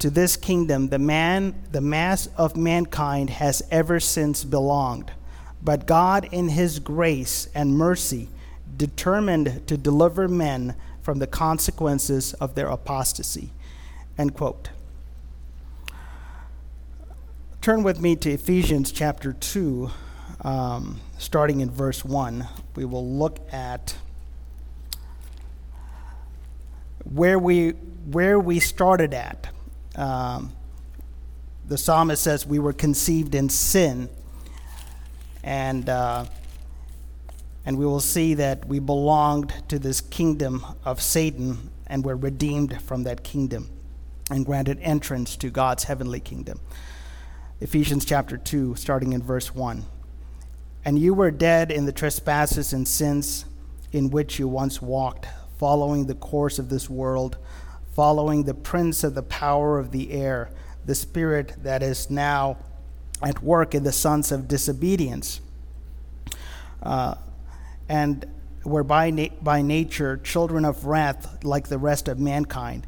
To 0.00 0.10
this 0.10 0.36
kingdom, 0.36 0.88
the 0.88 0.98
man, 0.98 1.54
the 1.72 1.80
mass 1.80 2.28
of 2.36 2.56
mankind 2.56 3.30
has 3.30 3.62
ever 3.70 3.98
since 4.00 4.44
belonged. 4.44 5.10
But 5.62 5.86
God, 5.86 6.28
in 6.32 6.50
His 6.50 6.78
grace 6.78 7.48
and 7.54 7.76
mercy, 7.76 8.28
determined 8.76 9.66
to 9.66 9.76
deliver 9.76 10.28
men 10.28 10.74
from 11.02 11.18
the 11.18 11.26
consequences 11.26 12.34
of 12.34 12.54
their 12.54 12.68
apostasy. 12.68 13.52
End 14.18 14.34
quote. 14.34 14.70
Turn 17.60 17.82
with 17.82 18.00
me 18.00 18.16
to 18.16 18.30
Ephesians 18.30 18.92
chapter 18.92 19.32
2, 19.32 19.90
um, 20.42 21.00
starting 21.18 21.60
in 21.60 21.70
verse 21.70 22.04
1. 22.04 22.46
We 22.74 22.84
will 22.84 23.08
look 23.08 23.40
at 23.52 23.96
where 27.04 27.38
we, 27.38 27.70
where 27.70 28.38
we 28.38 28.60
started 28.60 29.14
at. 29.14 29.48
Um, 29.94 30.52
the 31.66 31.78
psalmist 31.78 32.22
says 32.22 32.46
we 32.46 32.58
were 32.58 32.72
conceived 32.72 33.34
in 33.34 33.48
sin. 33.48 34.08
And 35.42 35.88
uh, 35.88 36.26
and 37.66 37.76
we 37.76 37.84
will 37.84 38.00
see 38.00 38.34
that 38.34 38.64
we 38.66 38.78
belonged 38.78 39.52
to 39.68 39.80
this 39.80 40.00
kingdom 40.00 40.64
of 40.84 41.02
Satan 41.02 41.70
and 41.88 42.04
were 42.04 42.16
redeemed 42.16 42.80
from 42.80 43.02
that 43.02 43.24
kingdom 43.24 43.68
and 44.30 44.46
granted 44.46 44.78
entrance 44.80 45.36
to 45.38 45.50
God's 45.50 45.84
heavenly 45.84 46.20
kingdom. 46.20 46.60
Ephesians 47.60 48.04
chapter 48.04 48.36
2, 48.36 48.76
starting 48.76 49.12
in 49.12 49.22
verse 49.22 49.52
1. 49.52 49.84
And 50.86 50.96
you 50.96 51.14
were 51.14 51.32
dead 51.32 51.72
in 51.72 51.84
the 51.84 51.90
trespasses 51.90 52.72
and 52.72 52.86
sins 52.86 53.44
in 53.90 54.08
which 54.08 54.38
you 54.38 54.46
once 54.46 54.80
walked, 54.80 55.26
following 55.58 56.06
the 56.06 56.14
course 56.14 56.60
of 56.60 56.68
this 56.68 56.88
world, 56.88 57.38
following 57.96 58.44
the 58.44 58.54
prince 58.54 59.02
of 59.02 59.16
the 59.16 59.22
power 59.24 59.80
of 59.80 59.90
the 59.90 60.12
air, 60.12 60.48
the 60.84 60.94
spirit 60.94 61.54
that 61.64 61.82
is 61.82 62.08
now 62.08 62.56
at 63.20 63.42
work 63.42 63.74
in 63.74 63.82
the 63.82 63.90
sons 63.90 64.30
of 64.30 64.46
disobedience. 64.46 65.40
Uh, 66.80 67.16
and 67.88 68.24
were 68.64 68.84
by, 68.84 69.10
na- 69.10 69.26
by 69.42 69.62
nature 69.62 70.16
children 70.18 70.64
of 70.64 70.86
wrath 70.86 71.42
like 71.42 71.66
the 71.66 71.78
rest 71.78 72.06
of 72.06 72.20
mankind. 72.20 72.86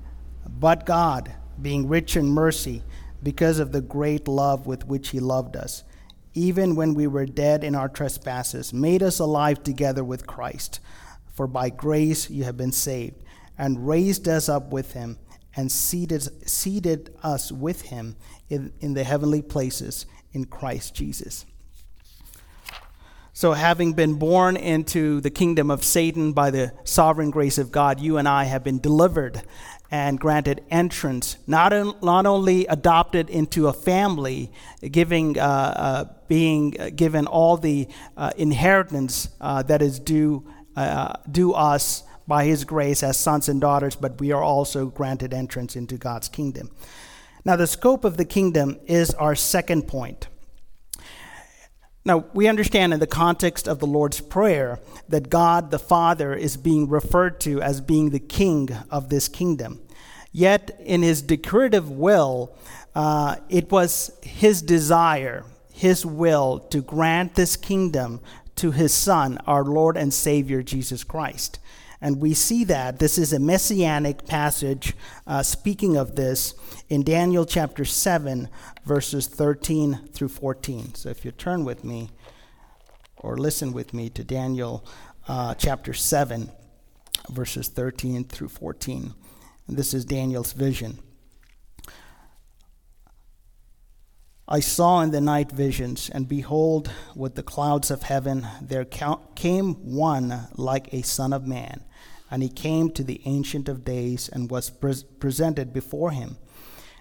But 0.49 0.87
God, 0.87 1.33
being 1.61 1.88
rich 1.88 2.17
in 2.17 2.28
mercy, 2.28 2.85
because 3.25 3.59
of 3.59 3.73
the 3.73 3.81
great 3.81 4.28
love 4.28 4.69
with 4.69 4.87
which 4.87 5.09
He 5.09 5.19
loved 5.19 5.57
us, 5.57 5.83
even 6.38 6.76
when 6.76 6.95
we 6.95 7.09
were 7.09 7.26
dead 7.26 7.64
in 7.64 7.75
our 7.75 7.88
trespasses, 7.88 8.73
made 8.73 9.02
us 9.02 9.18
alive 9.18 9.62
together 9.64 10.04
with 10.04 10.26
Christ. 10.26 10.78
For 11.35 11.49
by 11.49 11.68
grace 11.68 12.30
you 12.30 12.45
have 12.45 12.57
been 12.57 12.73
saved, 12.73 13.25
and 13.59 13.88
raised 13.88 14.28
us 14.28 14.49
up 14.49 14.73
with 14.73 14.92
Him, 14.92 15.18
and 15.57 15.71
seated, 15.73 16.49
seated 16.49 17.12
us 17.25 17.50
with 17.50 17.83
Him 17.83 18.14
in, 18.49 18.73
in 18.78 18.95
the 18.95 19.02
heavenly 19.02 19.42
places 19.42 20.07
in 20.33 20.45
Christ 20.45 20.95
Jesus. 20.95 21.45
So, 23.33 23.52
having 23.52 23.92
been 23.92 24.14
born 24.14 24.57
into 24.57 25.21
the 25.21 25.30
kingdom 25.30 25.71
of 25.71 25.85
Satan 25.85 26.33
by 26.33 26.50
the 26.50 26.73
sovereign 26.85 27.30
grace 27.30 27.59
of 27.59 27.73
God, 27.73 28.00
you 28.00 28.16
and 28.16 28.28
I 28.28 28.45
have 28.45 28.64
been 28.64 28.80
delivered 28.80 29.42
and 29.90 30.21
granted 30.21 30.62
entrance, 30.71 31.37
not, 31.47 31.73
not 32.02 32.26
only 32.26 32.66
adopted 32.66 33.30
into 33.30 33.68
a 33.68 33.73
family, 33.73 34.52
giving, 34.90 35.38
uh, 35.38 35.42
uh, 35.42 36.04
being 36.28 36.71
given 36.95 37.26
all 37.26 37.57
the 37.57 37.88
uh, 38.16 38.30
inheritance 38.37 39.28
uh, 39.40 39.62
that 39.62 39.80
is 39.80 39.99
due, 39.99 40.47
uh, 40.76 41.14
due 41.30 41.54
us 41.54 42.02
by 42.26 42.45
His 42.45 42.64
grace 42.64 43.02
as 43.02 43.18
sons 43.18 43.49
and 43.49 43.61
daughters, 43.61 43.97
but 43.97 44.21
we 44.21 44.33
are 44.33 44.42
also 44.42 44.87
granted 44.87 45.33
entrance 45.33 45.75
into 45.75 45.97
God's 45.97 46.28
kingdom. 46.28 46.71
Now, 47.45 47.57
the 47.57 47.66
scope 47.66 48.04
of 48.04 48.18
the 48.18 48.26
kingdom 48.26 48.78
is 48.87 49.14
our 49.14 49.35
second 49.35 49.88
point. 49.88 50.28
Now, 52.08 52.24
we 52.32 52.48
understand 52.48 52.94
in 52.94 53.00
the 53.00 53.06
context 53.06 53.68
of 53.68 53.80
the 53.80 53.86
Lord's 53.86 54.22
Prayer 54.22 54.80
that 55.10 55.28
God 55.28 55.70
the 55.70 55.78
Father 55.78 56.32
is 56.32 56.56
being 56.56 56.88
referred 56.88 57.38
to 57.42 57.60
as 57.60 57.82
being 57.82 58.08
the 58.08 58.18
king 58.18 58.70
of 58.90 59.10
this 59.10 59.28
kingdom. 59.28 59.82
Yet, 60.32 60.80
in 60.82 61.02
his 61.02 61.20
decretive 61.20 61.90
will, 61.90 62.56
uh, 62.94 63.36
it 63.50 63.70
was 63.70 64.10
his 64.22 64.62
desire, 64.62 65.44
his 65.70 66.06
will, 66.06 66.60
to 66.70 66.80
grant 66.80 67.34
this 67.34 67.58
kingdom 67.58 68.20
to 68.56 68.70
his 68.70 68.94
Son, 68.94 69.36
our 69.46 69.62
Lord 69.62 69.98
and 69.98 70.14
Savior, 70.14 70.62
Jesus 70.62 71.04
Christ. 71.04 71.58
And 72.00 72.21
we 72.21 72.33
see 72.35 72.64
that 72.64 73.00
this 73.00 73.19
is 73.19 73.33
a 73.33 73.40
messianic 73.40 74.26
passage 74.26 74.95
uh, 75.26 75.43
speaking 75.43 75.97
of 75.97 76.14
this 76.14 76.55
in 76.88 77.02
Daniel 77.02 77.45
chapter 77.45 77.85
7, 77.85 78.49
verses 78.85 79.26
13 79.26 80.09
through 80.12 80.28
14. 80.28 80.95
So 80.95 81.09
if 81.09 81.25
you 81.25 81.33
turn 81.33 81.64
with 81.64 81.83
me 81.83 82.11
or 83.17 83.37
listen 83.37 83.73
with 83.73 83.93
me 83.93 84.11
to 84.11 84.23
Daniel 84.23 84.87
uh, 85.26 85.55
chapter 85.55 85.93
7, 85.93 86.50
verses 87.31 87.69
13 87.69 88.25
through 88.25 88.49
14. 88.49 89.12
And 89.67 89.76
this 89.76 89.93
is 89.93 90.05
Daniel's 90.05 90.52
vision. 90.52 91.00
I 94.50 94.61
saw 94.61 95.02
in 95.02 95.11
the 95.11 95.21
night 95.21 95.52
visions, 95.52 96.09
and 96.09 96.26
behold, 96.26 96.90
with 97.14 97.35
the 97.35 97.43
clouds 97.43 97.90
of 97.90 98.05
heaven 98.05 98.47
there 98.62 98.87
came 98.87 99.75
one 99.75 100.49
like 100.57 100.95
a 100.95 101.02
son 101.02 101.35
of 101.35 101.47
man 101.47 101.85
and 102.30 102.42
he 102.42 102.49
came 102.49 102.90
to 102.90 103.02
the 103.02 103.20
Ancient 103.25 103.68
of 103.68 103.85
Days 103.85 104.28
and 104.28 104.50
was 104.50 104.70
pre- 104.70 105.04
presented 105.18 105.73
before 105.73 106.11
him. 106.11 106.37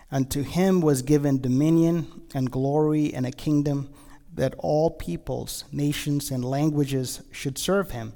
And 0.09 0.31
to 0.31 0.43
him 0.43 0.79
was 0.79 1.01
given 1.01 1.41
dominion 1.41 2.23
and 2.33 2.51
glory 2.51 3.13
and 3.13 3.25
a 3.25 3.31
kingdom 3.31 3.93
that 4.33 4.55
all 4.59 4.91
peoples, 4.91 5.65
nations, 5.71 6.31
and 6.31 6.45
languages 6.45 7.21
should 7.31 7.57
serve 7.57 7.91
him. 7.91 8.13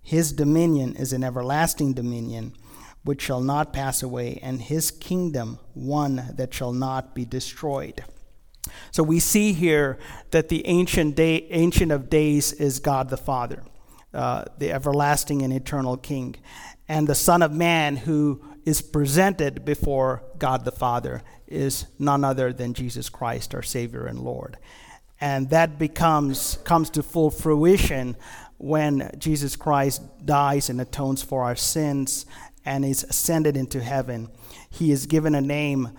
His 0.00 0.32
dominion 0.32 0.96
is 0.96 1.12
an 1.12 1.22
everlasting 1.22 1.92
dominion 1.92 2.54
which 3.04 3.22
shall 3.22 3.40
not 3.40 3.72
pass 3.72 4.02
away, 4.02 4.38
and 4.42 4.62
his 4.62 4.90
kingdom 4.90 5.58
one 5.74 6.34
that 6.34 6.54
shall 6.54 6.72
not 6.72 7.14
be 7.14 7.24
destroyed. 7.24 8.04
So 8.90 9.02
we 9.02 9.18
see 9.18 9.52
here 9.52 9.98
that 10.30 10.48
the 10.48 10.66
ancient 10.66 11.16
day, 11.16 11.46
ancient 11.50 11.90
of 11.90 12.08
days 12.08 12.52
is 12.52 12.78
God 12.78 13.10
the 13.10 13.16
Father. 13.16 13.62
Uh, 14.14 14.44
the 14.58 14.70
everlasting 14.70 15.40
and 15.42 15.52
eternal 15.52 15.96
King. 15.96 16.36
And 16.86 17.08
the 17.08 17.14
Son 17.14 17.40
of 17.40 17.52
Man, 17.52 17.96
who 17.96 18.42
is 18.64 18.82
presented 18.82 19.64
before 19.64 20.22
God 20.38 20.64
the 20.64 20.72
Father, 20.72 21.22
is 21.46 21.86
none 21.98 22.22
other 22.22 22.52
than 22.52 22.74
Jesus 22.74 23.08
Christ, 23.08 23.54
our 23.54 23.62
Savior 23.62 24.04
and 24.06 24.20
Lord. 24.20 24.58
And 25.20 25.50
that 25.50 25.78
becomes 25.78 26.58
comes 26.64 26.90
to 26.90 27.02
full 27.02 27.30
fruition 27.30 28.16
when 28.58 29.10
Jesus 29.18 29.56
Christ 29.56 30.02
dies 30.24 30.68
and 30.68 30.80
atones 30.80 31.22
for 31.22 31.44
our 31.44 31.56
sins 31.56 32.26
and 32.64 32.84
is 32.84 33.04
ascended 33.04 33.56
into 33.56 33.80
heaven. 33.80 34.28
He 34.70 34.90
is 34.92 35.06
given 35.06 35.34
a 35.34 35.40
name 35.40 35.90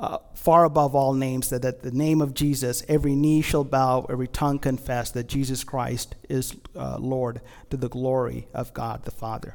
uh, 0.00 0.18
far 0.34 0.64
above 0.64 0.94
all 0.94 1.12
names, 1.12 1.50
that 1.50 1.64
at 1.64 1.82
the 1.82 1.90
name 1.90 2.22
of 2.22 2.32
Jesus, 2.32 2.82
every 2.88 3.14
knee 3.14 3.42
shall 3.42 3.64
bow, 3.64 4.06
every 4.08 4.28
tongue 4.28 4.58
confess 4.58 5.10
that 5.10 5.26
Jesus 5.26 5.62
Christ 5.62 6.14
is 6.28 6.56
uh, 6.74 6.96
Lord 6.98 7.42
to 7.68 7.76
the 7.76 7.90
glory 7.90 8.48
of 8.54 8.72
God 8.72 9.04
the 9.04 9.10
Father. 9.10 9.54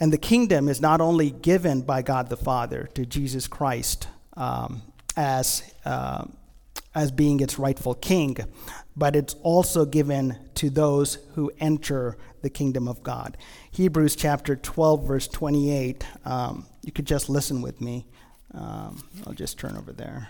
And 0.00 0.12
the 0.12 0.18
kingdom 0.18 0.68
is 0.68 0.80
not 0.80 1.00
only 1.00 1.30
given 1.30 1.82
by 1.82 2.02
God 2.02 2.28
the 2.28 2.36
Father 2.36 2.88
to 2.94 3.06
Jesus 3.06 3.46
Christ 3.46 4.08
um, 4.36 4.82
as, 5.16 5.62
uh, 5.84 6.24
as 6.92 7.12
being 7.12 7.38
its 7.38 7.56
rightful 7.56 7.94
king, 7.94 8.36
but 8.96 9.14
it's 9.14 9.34
also 9.44 9.84
given 9.84 10.36
to 10.56 10.70
those 10.70 11.18
who 11.34 11.52
enter 11.60 12.16
the 12.42 12.50
kingdom 12.50 12.88
of 12.88 13.04
God. 13.04 13.36
Hebrews 13.70 14.16
chapter 14.16 14.56
12, 14.56 15.06
verse 15.06 15.28
28. 15.28 16.04
Um, 16.24 16.66
you 16.84 16.92
could 16.92 17.06
just 17.06 17.30
listen 17.30 17.62
with 17.62 17.80
me. 17.80 18.06
Um, 18.52 19.02
I'll 19.26 19.32
just 19.32 19.58
turn 19.58 19.76
over 19.76 19.92
there. 19.92 20.28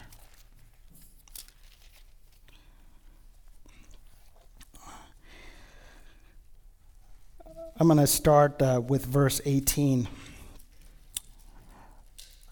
I'm 7.77 7.89
going 7.89 7.99
to 7.99 8.07
start 8.07 8.63
uh, 8.63 8.81
with 8.87 9.05
verse 9.05 9.41
18. 9.45 10.07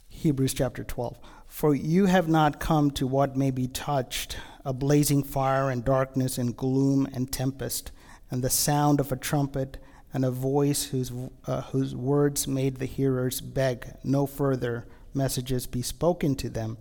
Hebrews 0.08 0.52
chapter 0.52 0.82
12. 0.82 1.16
For 1.46 1.76
you 1.76 2.06
have 2.06 2.26
not 2.26 2.58
come 2.58 2.90
to 2.92 3.06
what 3.06 3.36
may 3.36 3.52
be 3.52 3.68
touched, 3.68 4.36
a 4.64 4.72
blazing 4.72 5.22
fire 5.22 5.70
and 5.70 5.84
darkness 5.84 6.38
and 6.38 6.56
gloom 6.56 7.06
and 7.14 7.30
tempest, 7.30 7.92
and 8.32 8.42
the 8.42 8.50
sound 8.50 8.98
of 8.98 9.12
a 9.12 9.16
trumpet 9.16 9.78
and 10.12 10.24
a 10.24 10.30
voice 10.30 10.84
whose, 10.84 11.12
uh, 11.46 11.62
whose 11.62 11.94
words 11.94 12.46
made 12.46 12.76
the 12.76 12.86
hearers 12.86 13.40
beg 13.40 13.94
no 14.04 14.26
further 14.26 14.86
messages 15.14 15.66
be 15.66 15.82
spoken 15.82 16.34
to 16.36 16.48
them, 16.48 16.76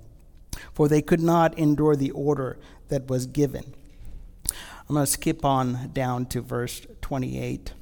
for 0.74 0.88
they 0.88 1.02
could 1.02 1.22
not 1.22 1.58
endure 1.58 1.96
the 1.96 2.12
order 2.12 2.60
that 2.90 3.08
was 3.08 3.26
given. 3.26 3.74
I'm 4.90 4.96
going 4.96 5.06
to 5.06 5.12
skip 5.12 5.46
on 5.46 5.92
down 5.94 6.26
to 6.28 6.42
verse 6.42 6.86
28. 7.02 7.74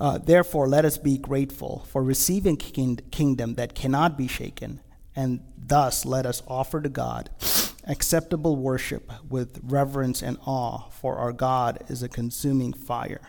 Uh, 0.00 0.18
Therefore, 0.18 0.68
let 0.68 0.84
us 0.84 0.96
be 0.96 1.18
grateful 1.18 1.84
for 1.88 2.02
receiving 2.02 2.56
king- 2.56 3.00
kingdom 3.10 3.54
that 3.54 3.74
cannot 3.74 4.16
be 4.16 4.28
shaken, 4.28 4.80
and 5.14 5.40
thus 5.56 6.06
let 6.06 6.24
us 6.24 6.42
offer 6.46 6.80
to 6.80 6.88
God 6.88 7.30
acceptable 7.88 8.56
worship 8.56 9.10
with 9.28 9.60
reverence 9.62 10.22
and 10.22 10.38
awe, 10.46 10.88
for 10.90 11.16
our 11.16 11.32
God 11.32 11.82
is 11.88 12.02
a 12.02 12.08
consuming 12.08 12.72
fire. 12.72 13.22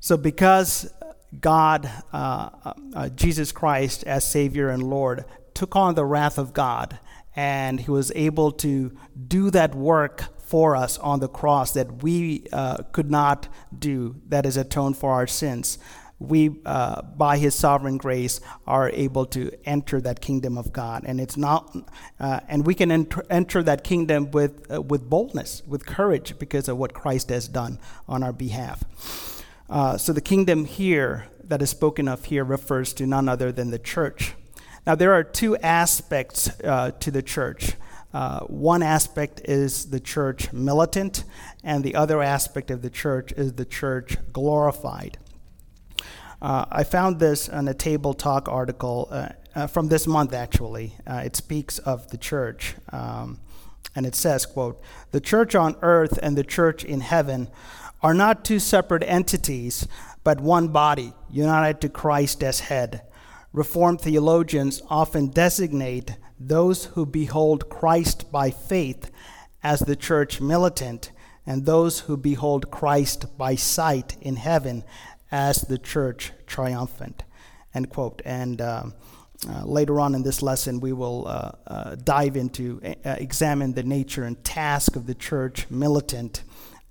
So, 0.00 0.16
because 0.16 0.92
God, 1.40 1.90
uh, 2.12 2.50
uh, 2.94 3.08
Jesus 3.10 3.52
Christ, 3.52 4.04
as 4.04 4.24
Savior 4.24 4.68
and 4.68 4.82
Lord, 4.82 5.24
took 5.54 5.74
on 5.74 5.94
the 5.94 6.04
wrath 6.04 6.38
of 6.38 6.52
God, 6.52 6.98
and 7.34 7.80
He 7.80 7.90
was 7.90 8.12
able 8.14 8.52
to 8.52 8.96
do 9.26 9.50
that 9.50 9.74
work 9.74 10.24
for 10.40 10.76
us 10.76 10.98
on 10.98 11.20
the 11.20 11.28
cross 11.28 11.72
that 11.72 12.02
we 12.02 12.46
uh, 12.52 12.78
could 12.92 13.10
not 13.10 13.48
do, 13.76 14.16
that 14.28 14.46
is, 14.46 14.56
atone 14.56 14.94
for 14.94 15.12
our 15.12 15.26
sins. 15.26 15.78
We, 16.20 16.60
uh, 16.64 17.02
by 17.02 17.36
His 17.38 17.54
sovereign 17.54 17.98
grace, 17.98 18.40
are 18.66 18.88
able 18.90 19.26
to 19.26 19.50
enter 19.64 20.00
that 20.00 20.20
kingdom 20.20 20.56
of 20.56 20.72
God, 20.72 21.04
and 21.04 21.20
it's 21.20 21.36
not, 21.36 21.76
uh, 22.18 22.40
and 22.48 22.64
we 22.64 22.74
can 22.74 22.90
enter, 22.90 23.24
enter 23.28 23.62
that 23.64 23.84
kingdom 23.84 24.30
with 24.30 24.72
uh, 24.72 24.80
with 24.80 25.10
boldness, 25.10 25.62
with 25.66 25.84
courage, 25.86 26.38
because 26.38 26.68
of 26.68 26.78
what 26.78 26.94
Christ 26.94 27.28
has 27.30 27.48
done 27.48 27.78
on 28.08 28.22
our 28.22 28.32
behalf. 28.32 28.84
Uh, 29.68 29.98
so 29.98 30.12
the 30.12 30.20
kingdom 30.20 30.64
here 30.64 31.26
that 31.44 31.60
is 31.60 31.70
spoken 31.70 32.08
of 32.08 32.24
here 32.26 32.44
refers 32.44 32.92
to 32.94 33.06
none 33.06 33.28
other 33.28 33.52
than 33.52 33.70
the 33.70 33.78
church. 33.78 34.34
Now, 34.86 34.94
there 34.94 35.12
are 35.12 35.22
two 35.22 35.56
aspects 35.58 36.48
uh, 36.64 36.92
to 37.00 37.10
the 37.10 37.22
church. 37.22 37.72
Uh, 38.14 38.40
one 38.40 38.82
aspect 38.82 39.42
is 39.44 39.90
the 39.90 40.00
church 40.00 40.50
militant, 40.52 41.24
and 41.62 41.84
the 41.84 41.94
other 41.94 42.22
aspect 42.22 42.70
of 42.70 42.80
the 42.80 42.88
church 42.88 43.32
is 43.32 43.52
the 43.52 43.66
church 43.66 44.16
glorified. 44.32 45.18
Uh, 46.40 46.64
I 46.70 46.84
found 46.84 47.18
this 47.18 47.48
in 47.48 47.68
a 47.68 47.74
Table 47.74 48.14
Talk 48.14 48.48
article 48.48 49.08
uh, 49.10 49.28
uh, 49.54 49.66
from 49.66 49.88
this 49.88 50.06
month, 50.06 50.32
actually. 50.32 50.94
Uh, 51.06 51.22
it 51.24 51.36
speaks 51.36 51.78
of 51.78 52.08
the 52.10 52.18
church. 52.18 52.74
Um, 52.92 53.40
And 53.94 54.06
it 54.06 54.14
says, 54.14 54.46
quote, 54.46 54.80
"The 55.10 55.20
church 55.20 55.54
on 55.54 55.74
earth 55.82 56.18
and 56.22 56.36
the 56.36 56.44
church 56.44 56.84
in 56.84 57.00
heaven 57.00 57.48
are 58.02 58.14
not 58.14 58.44
two 58.44 58.58
separate 58.58 59.02
entities, 59.04 59.86
but 60.24 60.40
one 60.40 60.68
body, 60.68 61.12
united 61.30 61.80
to 61.80 61.88
Christ 61.88 62.42
as 62.42 62.60
head." 62.60 63.02
Reformed 63.52 64.00
theologians 64.00 64.82
often 64.90 65.28
designate 65.28 66.16
those 66.38 66.86
who 66.86 67.06
behold 67.06 67.68
Christ 67.68 68.30
by 68.30 68.50
faith 68.50 69.10
as 69.62 69.80
the 69.80 69.96
church 69.96 70.40
militant, 70.40 71.10
and 71.46 71.64
those 71.64 72.00
who 72.00 72.16
behold 72.16 72.70
Christ 72.70 73.38
by 73.38 73.54
sight 73.54 74.16
in 74.20 74.36
heaven 74.36 74.84
as 75.30 75.62
the 75.62 75.78
church 75.78 76.32
triumphant. 76.46 77.24
End 77.74 77.90
quote. 77.90 78.22
And 78.24 78.60
um, 78.60 78.94
uh, 79.48 79.64
later 79.64 80.00
on 80.00 80.14
in 80.14 80.22
this 80.22 80.42
lesson, 80.42 80.80
we 80.80 80.92
will 80.92 81.26
uh, 81.26 81.52
uh, 81.66 81.96
dive 81.96 82.36
into, 82.36 82.80
uh, 82.84 83.16
examine 83.18 83.72
the 83.74 83.82
nature 83.82 84.24
and 84.24 84.42
task 84.44 84.96
of 84.96 85.06
the 85.06 85.14
church 85.14 85.66
militant, 85.70 86.42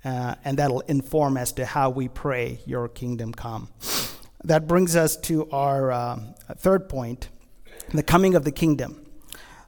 uh, 0.07 0.35
and 0.45 0.57
that'll 0.57 0.79
inform 0.81 1.35
as 1.35 1.51
to 1.51 1.65
how 1.65 1.89
we 1.89 2.07
pray, 2.07 2.59
Your 2.65 2.87
kingdom 2.87 3.33
come. 3.33 3.67
That 4.45 4.65
brings 4.65 4.95
us 4.95 5.17
to 5.17 5.49
our 5.51 5.91
um, 5.91 6.33
third 6.55 6.87
point 6.87 7.27
the 7.89 8.03
coming 8.03 8.33
of 8.35 8.45
the 8.45 8.51
kingdom. 8.51 9.05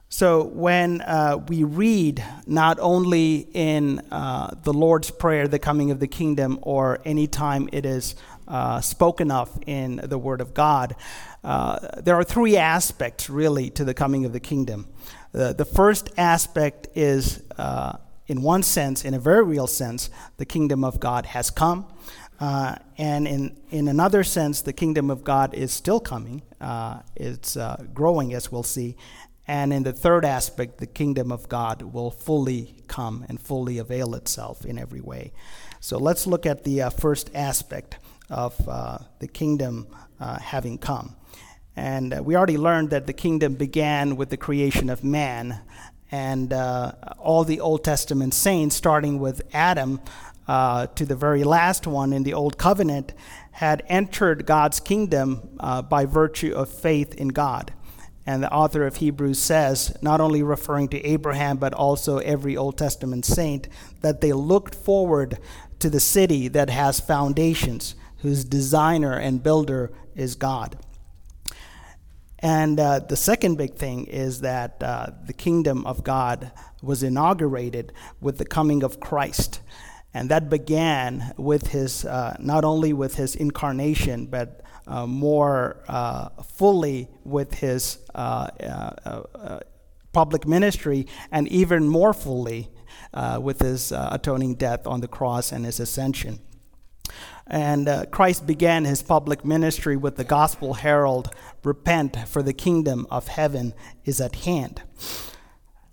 So, 0.08 0.44
when 0.44 1.02
uh, 1.02 1.44
we 1.48 1.62
read 1.64 2.24
not 2.46 2.78
only 2.80 3.48
in 3.52 4.00
uh, 4.10 4.54
the 4.62 4.72
Lord's 4.72 5.10
Prayer, 5.10 5.46
the 5.46 5.58
coming 5.58 5.90
of 5.90 6.00
the 6.00 6.08
kingdom, 6.08 6.58
or 6.62 7.00
anytime 7.04 7.68
it 7.70 7.84
is 7.84 8.16
uh, 8.48 8.80
spoken 8.80 9.30
of 9.30 9.56
in 9.66 10.00
the 10.02 10.18
Word 10.18 10.40
of 10.40 10.54
God, 10.54 10.96
uh, 11.44 12.00
there 12.00 12.16
are 12.16 12.24
three 12.24 12.56
aspects 12.56 13.28
really 13.28 13.68
to 13.70 13.84
the 13.84 13.94
coming 13.94 14.24
of 14.24 14.32
the 14.32 14.40
kingdom. 14.40 14.88
the 15.32 15.64
first 15.66 16.08
aspect 16.16 16.88
is, 16.94 17.42
uh, 17.58 17.98
in 18.30 18.42
one 18.42 18.62
sense, 18.62 19.04
in 19.04 19.14
a 19.14 19.18
very 19.18 19.44
real 19.44 19.66
sense, 19.66 20.10
the 20.36 20.46
kingdom 20.46 20.84
of 20.84 21.00
God 21.00 21.26
has 21.26 21.50
come. 21.50 21.86
Uh, 22.38 22.76
and 22.96 23.28
in, 23.28 23.56
in 23.70 23.88
another 23.88 24.24
sense, 24.24 24.62
the 24.62 24.72
kingdom 24.72 25.10
of 25.10 25.24
God 25.24 25.52
is 25.52 25.72
still 25.72 26.00
coming. 26.00 26.42
it's 27.16 27.56
growing, 27.92 28.32
as 28.32 28.50
we'll 28.50 28.62
see. 28.62 28.96
And 29.50 29.72
in 29.72 29.82
the 29.82 29.92
third 29.92 30.24
aspect, 30.24 30.78
the 30.78 30.86
kingdom 30.86 31.32
of 31.32 31.48
God 31.48 31.82
will 31.82 32.12
fully 32.12 32.76
come 32.86 33.26
and 33.28 33.40
fully 33.40 33.78
avail 33.78 34.14
itself 34.14 34.64
in 34.64 34.78
every 34.78 35.00
way. 35.00 35.32
So 35.80 35.98
let's 35.98 36.24
look 36.24 36.46
at 36.46 36.62
the 36.62 36.82
uh, 36.82 36.90
first 36.90 37.30
aspect 37.34 37.98
of 38.28 38.54
uh, 38.68 38.98
the 39.18 39.26
kingdom 39.26 39.88
uh, 40.20 40.38
having 40.38 40.78
come. 40.78 41.16
And 41.74 42.14
uh, 42.14 42.22
we 42.22 42.36
already 42.36 42.58
learned 42.58 42.90
that 42.90 43.08
the 43.08 43.12
kingdom 43.12 43.54
began 43.54 44.14
with 44.14 44.28
the 44.30 44.36
creation 44.36 44.88
of 44.88 45.02
man. 45.02 45.60
And 46.10 46.52
uh, 46.52 46.92
all 47.18 47.44
the 47.44 47.60
Old 47.60 47.84
Testament 47.84 48.34
saints, 48.34 48.76
starting 48.76 49.18
with 49.18 49.42
Adam 49.52 50.00
uh, 50.48 50.86
to 50.88 51.06
the 51.06 51.14
very 51.14 51.44
last 51.44 51.86
one 51.86 52.12
in 52.12 52.24
the 52.24 52.34
Old 52.34 52.58
Covenant, 52.58 53.14
had 53.52 53.84
entered 53.88 54.46
God's 54.46 54.80
kingdom 54.80 55.58
by 55.88 56.06
virtue 56.06 56.52
of 56.52 56.68
faith 56.68 57.14
in 57.14 57.28
God. 57.28 57.72
And 58.26 58.42
the 58.42 58.52
author 58.52 58.86
of 58.86 58.96
Hebrews 58.96 59.38
says, 59.38 59.96
not 60.02 60.20
only 60.20 60.42
referring 60.42 60.88
to 60.88 61.04
Abraham, 61.04 61.56
but 61.56 61.72
also 61.72 62.18
every 62.18 62.56
Old 62.56 62.76
Testament 62.78 63.24
saint, 63.24 63.68
that 64.02 64.20
they 64.20 64.32
looked 64.32 64.74
forward 64.74 65.38
to 65.78 65.90
the 65.90 66.00
city 66.00 66.48
that 66.48 66.70
has 66.70 67.00
foundations, 67.00 67.94
whose 68.18 68.44
designer 68.44 69.14
and 69.14 69.42
builder 69.42 69.90
is 70.14 70.34
God. 70.34 70.76
And 72.40 72.80
uh, 72.80 73.00
the 73.00 73.16
second 73.16 73.56
big 73.56 73.74
thing 73.74 74.06
is 74.06 74.40
that 74.40 74.82
uh, 74.82 75.08
the 75.26 75.32
kingdom 75.32 75.86
of 75.86 76.02
God 76.02 76.52
was 76.82 77.02
inaugurated 77.02 77.92
with 78.20 78.38
the 78.38 78.46
coming 78.46 78.82
of 78.82 78.98
Christ. 78.98 79.60
And 80.12 80.30
that 80.30 80.50
began 80.50 81.34
with 81.36 81.68
his, 81.68 82.04
uh, 82.04 82.36
not 82.40 82.64
only 82.64 82.92
with 82.92 83.14
his 83.14 83.36
incarnation, 83.36 84.26
but 84.26 84.60
uh, 84.90 85.06
more 85.06 85.82
uh, 85.88 86.30
fully 86.42 87.08
with 87.24 87.54
his 87.54 87.98
uh, 88.14 88.48
uh, 88.60 89.22
uh, 89.34 89.60
public 90.12 90.46
ministry 90.46 91.06
and 91.30 91.46
even 91.48 91.88
more 91.88 92.12
fully 92.12 92.68
with 93.38 93.60
his 93.60 93.92
atoning 93.92 94.54
death 94.56 94.86
on 94.86 95.00
the 95.00 95.08
cross 95.08 95.52
and 95.52 95.64
his 95.64 95.78
ascension. 95.78 96.40
And 97.46 97.88
Christ 98.10 98.46
began 98.46 98.84
his 98.84 99.02
public 99.02 99.44
ministry 99.44 99.96
with 99.96 100.16
the 100.16 100.24
gospel 100.24 100.74
herald 100.74 101.32
Repent, 101.62 102.28
for 102.28 102.42
the 102.42 102.52
kingdom 102.52 103.06
of 103.10 103.28
heaven 103.28 103.74
is 104.04 104.20
at 104.20 104.34
hand. 104.36 104.82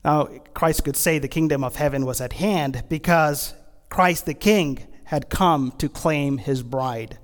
Now, 0.04 0.30
Christ 0.54 0.86
could 0.86 0.96
say 0.96 1.20
the 1.20 1.28
kingdom 1.28 1.64
of 1.64 1.76
heaven 1.76 2.06
was 2.06 2.22
at 2.22 2.34
hand 2.34 2.84
because 2.88 3.54
Christ 3.90 4.26
the 4.26 4.34
King 4.34 4.88
had 5.06 5.30
come 5.30 5.74
to 5.80 5.90
claim 5.90 6.38
his 6.38 6.64
bride. 6.64 7.18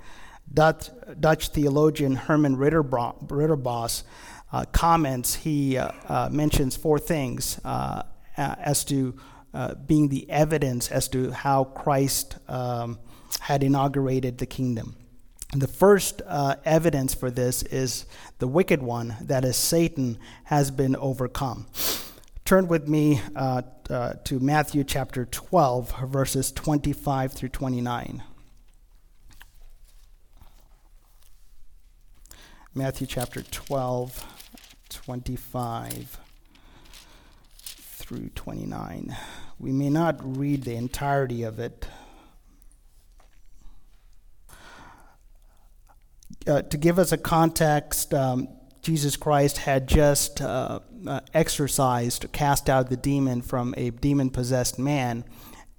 Dutch, 0.53 0.89
Dutch 1.19 1.49
theologian 1.49 2.15
Herman 2.15 2.57
Ridderbos 2.57 4.03
uh, 4.51 4.65
comments, 4.71 5.35
he 5.35 5.77
uh, 5.77 5.91
uh, 6.07 6.29
mentions 6.31 6.75
four 6.75 6.99
things 6.99 7.59
uh, 7.65 8.03
as 8.37 8.85
to 8.85 9.15
uh, 9.53 9.75
being 9.75 10.09
the 10.09 10.29
evidence 10.29 10.91
as 10.91 11.07
to 11.09 11.31
how 11.31 11.63
Christ 11.63 12.37
um, 12.47 12.99
had 13.39 13.63
inaugurated 13.63 14.37
the 14.37 14.45
kingdom. 14.45 14.95
The 15.55 15.67
first 15.67 16.23
uh, 16.25 16.55
evidence 16.65 17.13
for 17.13 17.29
this 17.29 17.61
is 17.61 18.05
the 18.39 18.47
wicked 18.47 18.81
one, 18.81 19.15
that 19.21 19.45
is, 19.45 19.55
Satan, 19.55 20.17
has 20.45 20.71
been 20.71 20.95
overcome. 20.95 21.67
Turn 22.43 22.67
with 22.67 22.87
me 22.87 23.21
to 23.37 24.39
Matthew 24.39 24.83
chapter 24.83 25.25
12, 25.25 25.95
verses 26.07 26.51
25 26.51 27.33
through 27.33 27.49
29. 27.49 28.23
Matthew 32.73 33.05
chapter 33.05 33.43
12, 33.43 34.25
25 34.89 36.17
through 37.59 38.29
29. 38.29 39.15
We 39.59 39.71
may 39.71 39.91
not 39.91 40.37
read 40.37 40.63
the 40.63 40.75
entirety 40.75 41.43
of 41.43 41.59
it. 41.59 41.85
Uh, 46.45 46.61
to 46.61 46.77
give 46.77 46.99
us 46.99 47.11
a 47.13 47.17
context, 47.17 48.13
um, 48.13 48.49
Jesus 48.81 49.15
Christ 49.15 49.59
had 49.59 49.87
just 49.87 50.41
uh, 50.41 50.79
uh, 51.07 51.21
exorcised, 51.33 52.29
cast 52.33 52.69
out 52.69 52.89
the 52.89 52.97
demon 52.97 53.41
from 53.41 53.73
a 53.77 53.91
demon 53.91 54.29
possessed 54.29 54.77
man, 54.77 55.23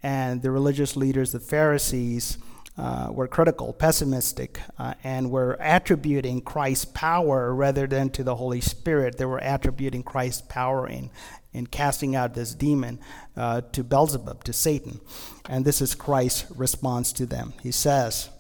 and 0.03 0.40
the 0.40 0.50
religious 0.50 0.96
leaders, 0.96 1.33
the 1.33 1.40
Pharisees, 1.40 2.38
uh, 2.79 3.09
were 3.11 3.29
critical, 3.29 3.74
pessimistic, 3.74 4.59
uh, 4.79 4.94
and 5.05 5.31
were 5.31 5.57
attributing 5.61 6.40
Christ's 6.40 6.87
power 6.87 7.55
rather 7.55 7.87
than 7.87 8.09
to 8.11 8.24
the 8.24 8.37
Holy 8.37 8.61
Spirit. 8.62 9.18
They 9.18 9.27
were 9.27 9.38
attributing 9.38 10.03
Christ's 10.03 10.42
power 10.42 10.88
in, 10.88 11.11
in 11.53 11.66
casting 11.66 12.16
out 12.16 12.35
this 12.35 12.55
demon 12.55 13.00
uh, 13.37 13.61
to 13.72 13.85
Beelzebub, 13.85 14.44
to 14.44 14.53
Satan. 14.53 15.00
And 15.48 15.64
this 15.64 15.81
is 15.81 15.94
Christ's 15.94 16.50
response 16.50 17.12
to 17.12 17.27
them. 17.27 17.53
He 17.62 17.70
says, 17.70 18.31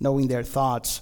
knowing 0.00 0.28
their 0.28 0.42
thoughts, 0.42 1.00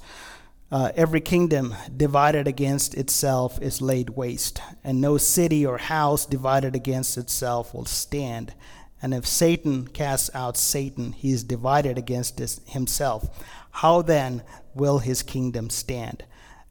uh, 0.70 0.90
every 0.96 1.20
kingdom 1.20 1.74
divided 1.96 2.48
against 2.48 2.94
itself 2.94 3.60
is 3.62 3.80
laid 3.80 4.10
waste, 4.10 4.60
and 4.82 5.00
no 5.00 5.16
city 5.16 5.64
or 5.64 5.78
house 5.78 6.26
divided 6.26 6.74
against 6.74 7.16
itself 7.16 7.72
will 7.72 7.84
stand. 7.84 8.52
And 9.00 9.14
if 9.14 9.26
Satan 9.26 9.86
casts 9.86 10.28
out 10.34 10.56
Satan, 10.56 11.12
he 11.12 11.30
is 11.30 11.44
divided 11.44 11.98
against 11.98 12.40
himself. 12.68 13.44
How 13.70 14.02
then 14.02 14.42
will 14.74 14.98
his 14.98 15.22
kingdom 15.22 15.70
stand? 15.70 16.24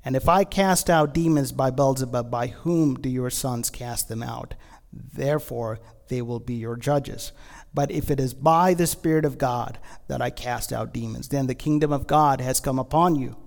And 0.04 0.16
if 0.16 0.28
I 0.28 0.44
cast 0.44 0.90
out 0.90 1.14
demons 1.14 1.52
by 1.52 1.72
Beelzebub, 1.72 2.30
by 2.30 2.48
whom 2.48 2.96
do 2.96 3.10
your 3.10 3.30
sons 3.30 3.70
cast 3.70 4.10
them 4.10 4.22
out? 4.22 4.56
Therefore, 4.92 5.80
they 6.10 6.22
will 6.22 6.40
be 6.40 6.56
your 6.56 6.76
judges. 6.76 7.32
But 7.74 7.92
if 7.92 8.12
it 8.12 8.20
is 8.20 8.34
by 8.34 8.74
the 8.74 8.88
Spirit 8.88 9.26
of 9.26 9.38
God 9.38 9.80
that 10.08 10.22
I 10.22 10.30
cast 10.30 10.74
out 10.74 10.94
demons, 10.94 11.30
then 11.30 11.48
the 11.48 11.56
kingdom 11.56 11.92
of 11.94 12.08
God 12.08 12.42
has 12.42 12.60
come 12.60 12.78
upon 12.78 13.16
you. 13.16 13.38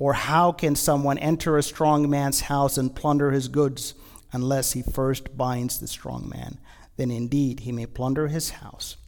Or 0.00 0.14
how 0.14 0.50
can 0.50 0.74
someone 0.74 1.18
enter 1.18 1.56
a 1.56 1.62
strong 1.62 2.10
man's 2.10 2.40
house 2.40 2.76
and 2.76 2.96
plunder 2.96 3.30
his 3.30 3.46
goods 3.46 3.94
unless 4.32 4.72
he 4.72 4.82
first 4.82 5.36
binds 5.36 5.78
the 5.78 5.86
strong 5.86 6.28
man? 6.28 6.58
then 7.00 7.10
indeed 7.10 7.60
he 7.60 7.72
may 7.72 7.86
plunder 7.86 8.28
his 8.28 8.50
house. 8.50 8.98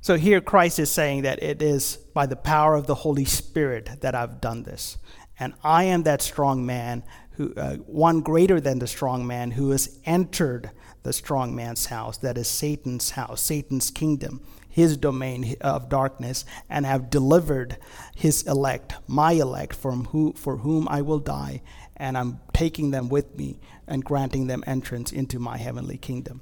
So 0.00 0.16
here 0.16 0.40
Christ 0.40 0.80
is 0.80 0.90
saying 0.90 1.22
that 1.22 1.40
it 1.40 1.62
is 1.62 1.96
by 2.12 2.26
the 2.26 2.34
power 2.34 2.74
of 2.74 2.88
the 2.88 2.96
Holy 2.96 3.24
Spirit 3.24 4.00
that 4.00 4.14
I've 4.16 4.40
done 4.40 4.64
this. 4.64 4.98
And 5.38 5.54
I 5.62 5.84
am 5.84 6.02
that 6.02 6.20
strong 6.20 6.66
man, 6.66 7.04
who, 7.32 7.54
uh, 7.54 7.76
one 7.76 8.22
greater 8.22 8.60
than 8.60 8.80
the 8.80 8.88
strong 8.88 9.24
man, 9.24 9.52
who 9.52 9.70
has 9.70 10.00
entered 10.04 10.72
the 11.04 11.12
strong 11.12 11.54
man's 11.54 11.86
house, 11.86 12.18
that 12.18 12.36
is 12.36 12.48
Satan's 12.48 13.10
house, 13.10 13.40
Satan's 13.40 13.92
kingdom, 13.92 14.44
his 14.74 14.96
domain 14.96 15.54
of 15.60 15.88
darkness, 15.88 16.44
and 16.68 16.84
have 16.84 17.08
delivered 17.08 17.76
his 18.16 18.42
elect, 18.42 18.94
my 19.06 19.30
elect, 19.30 19.72
from 19.72 20.06
who, 20.06 20.32
for 20.32 20.56
whom 20.56 20.88
I 20.88 21.00
will 21.00 21.20
die, 21.20 21.62
and 21.96 22.18
I'm 22.18 22.40
taking 22.52 22.90
them 22.90 23.08
with 23.08 23.38
me 23.38 23.60
and 23.86 24.04
granting 24.04 24.48
them 24.48 24.64
entrance 24.66 25.12
into 25.12 25.38
my 25.38 25.58
heavenly 25.58 25.96
kingdom. 25.96 26.40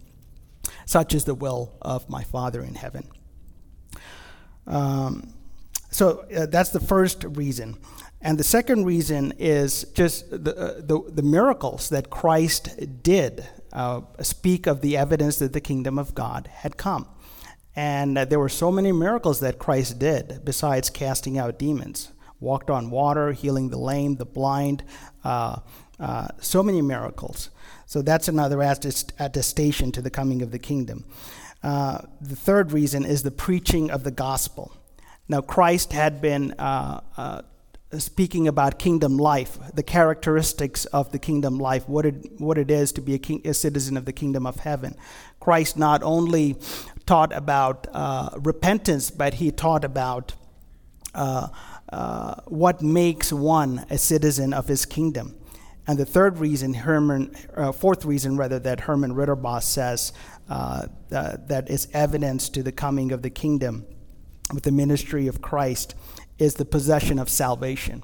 Such 0.86 1.12
is 1.12 1.24
the 1.24 1.34
will 1.34 1.74
of 1.82 2.08
my 2.08 2.24
Father 2.24 2.62
in 2.62 2.74
heaven. 2.74 3.06
Um, 4.66 5.34
so 5.90 6.24
uh, 6.34 6.46
that's 6.46 6.70
the 6.70 6.80
first 6.80 7.24
reason. 7.24 7.76
And 8.22 8.38
the 8.38 8.44
second 8.44 8.86
reason 8.86 9.34
is 9.38 9.84
just 9.92 10.30
the, 10.30 10.56
uh, 10.56 10.74
the, 10.78 11.02
the, 11.06 11.22
miracles 11.22 11.90
that 11.90 12.08
Christ 12.08 13.02
did 13.02 13.46
uh, 13.74 14.00
speak 14.22 14.66
of 14.66 14.80
the 14.80 14.96
evidence 14.96 15.38
that 15.38 15.52
the 15.52 15.60
kingdom 15.60 15.98
of 15.98 16.14
God 16.14 16.48
had 16.50 16.78
come. 16.78 17.06
And 17.74 18.18
uh, 18.18 18.24
there 18.24 18.38
were 18.38 18.48
so 18.48 18.70
many 18.70 18.92
miracles 18.92 19.40
that 19.40 19.58
Christ 19.58 19.98
did 19.98 20.44
besides 20.44 20.90
casting 20.90 21.38
out 21.38 21.58
demons. 21.58 22.12
Walked 22.40 22.70
on 22.70 22.90
water, 22.90 23.32
healing 23.32 23.70
the 23.70 23.78
lame, 23.78 24.16
the 24.16 24.26
blind, 24.26 24.82
uh, 25.24 25.60
uh, 26.00 26.28
so 26.40 26.62
many 26.62 26.82
miracles. 26.82 27.50
So 27.86 28.02
that's 28.02 28.28
another 28.28 28.60
attestation 28.60 29.92
to 29.92 30.02
the 30.02 30.10
coming 30.10 30.42
of 30.42 30.50
the 30.50 30.58
kingdom. 30.58 31.04
Uh, 31.62 31.98
the 32.20 32.34
third 32.36 32.72
reason 32.72 33.04
is 33.04 33.22
the 33.22 33.30
preaching 33.30 33.90
of 33.90 34.02
the 34.02 34.10
gospel. 34.10 34.76
Now, 35.28 35.40
Christ 35.40 35.92
had 35.92 36.20
been 36.20 36.52
uh, 36.54 37.42
speaking 37.98 38.48
about 38.48 38.78
kingdom 38.78 39.16
life, 39.18 39.58
the 39.74 39.82
characteristics 39.82 40.84
of 40.86 41.12
the 41.12 41.18
kingdom 41.18 41.58
life, 41.58 41.88
what 41.88 42.06
it, 42.06 42.40
what 42.40 42.58
it 42.58 42.70
is 42.70 42.92
to 42.92 43.00
be 43.00 43.14
a, 43.14 43.18
king, 43.18 43.42
a 43.44 43.54
citizen 43.54 43.96
of 43.96 44.04
the 44.04 44.12
kingdom 44.12 44.46
of 44.46 44.56
heaven. 44.56 44.96
Christ 45.40 45.76
not 45.76 46.02
only 46.02 46.56
taught 47.06 47.32
about 47.32 47.86
uh, 47.92 48.30
repentance, 48.36 49.10
but 49.10 49.34
he 49.34 49.50
taught 49.50 49.84
about 49.84 50.34
uh, 51.14 51.48
uh, 51.92 52.34
what 52.46 52.82
makes 52.82 53.32
one 53.32 53.84
a 53.90 53.98
citizen 53.98 54.52
of 54.52 54.66
his 54.68 54.86
kingdom. 54.86 55.36
And 55.86 55.98
the 55.98 56.06
third 56.06 56.38
reason, 56.38 56.74
Herman, 56.74 57.36
uh, 57.56 57.72
fourth 57.72 58.04
reason 58.04 58.36
rather, 58.36 58.58
that 58.60 58.80
Herman 58.80 59.14
Ridderbos 59.14 59.64
says 59.64 60.12
uh, 60.48 60.86
that 61.08 61.68
is 61.68 61.88
evidence 61.92 62.48
to 62.50 62.62
the 62.62 62.72
coming 62.72 63.12
of 63.12 63.22
the 63.22 63.30
kingdom 63.30 63.86
with 64.52 64.64
the 64.64 64.72
ministry 64.72 65.26
of 65.26 65.42
Christ 65.42 65.94
is 66.38 66.54
the 66.54 66.64
possession 66.64 67.18
of 67.18 67.28
salvation. 67.28 68.02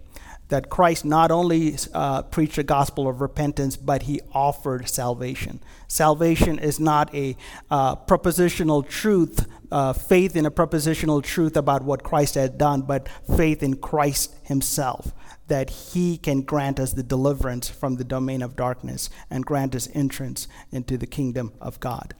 That 0.49 0.71
Christ 0.71 1.05
not 1.05 1.31
only 1.31 1.77
uh, 1.93 2.23
preached 2.23 2.57
a 2.57 2.63
gospel 2.63 3.07
of 3.07 3.21
repentance, 3.21 3.77
but 3.77 4.05
he 4.05 4.21
offered 4.33 4.89
salvation. 4.89 5.61
Salvation 5.89 6.59
is 6.59 6.81
not 6.81 7.15
a 7.15 7.37
uh, 7.71 7.97
propositional 7.97 8.89
truth, 8.89 9.47
uh, 9.71 9.93
faith 9.93 10.37
in 10.37 10.47
a 10.47 10.51
propositional 10.51 11.23
truth 11.23 11.57
about 11.57 11.83
what 11.83 12.03
Christ 12.03 12.35
had 12.35 12.57
done, 12.57 12.83
but 12.83 13.09
faith 13.37 13.63
in 13.63 13.77
Christ 13.77 14.35
himself, 14.43 15.13
that 15.49 15.69
he 15.71 16.17
can 16.17 16.43
grant 16.43 16.81
us 16.81 16.95
the 16.95 17.03
deliverance 17.03 17.69
from 17.69 17.97
the 17.97 18.05
domain 18.05 18.41
of 18.41 18.57
darkness 18.57 19.11
and 19.29 19.45
grant 19.45 19.75
us 19.75 19.89
entrance 19.93 20.49
into 20.73 20.97
the 20.97 21.07
kingdom 21.07 21.53
of 21.61 21.79
God. 21.81 22.15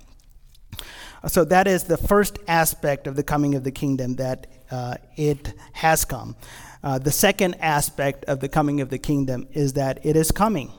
So 1.27 1.45
that 1.47 1.67
is 1.67 1.85
the 1.85 1.97
first 1.97 2.39
aspect 2.47 3.07
of 3.07 3.17
the 3.17 3.23
coming 3.23 3.55
of 3.55 3.65
the 3.65 3.73
kingdom 3.73 4.17
that 4.17 4.47
uh, 4.71 4.97
it 5.17 5.55
has 5.73 6.05
come. 6.05 6.37
Uh, 6.83 6.99
the 6.99 7.11
second 7.11 7.55
aspect 7.55 8.25
of 8.27 8.41
the 8.41 8.49
coming 8.49 8.81
of 8.81 8.89
the 8.89 8.99
kingdom 8.99 9.47
is 9.53 9.73
that 9.75 10.05
it 10.05 10.17
is 10.17 10.31
coming. 10.31 10.73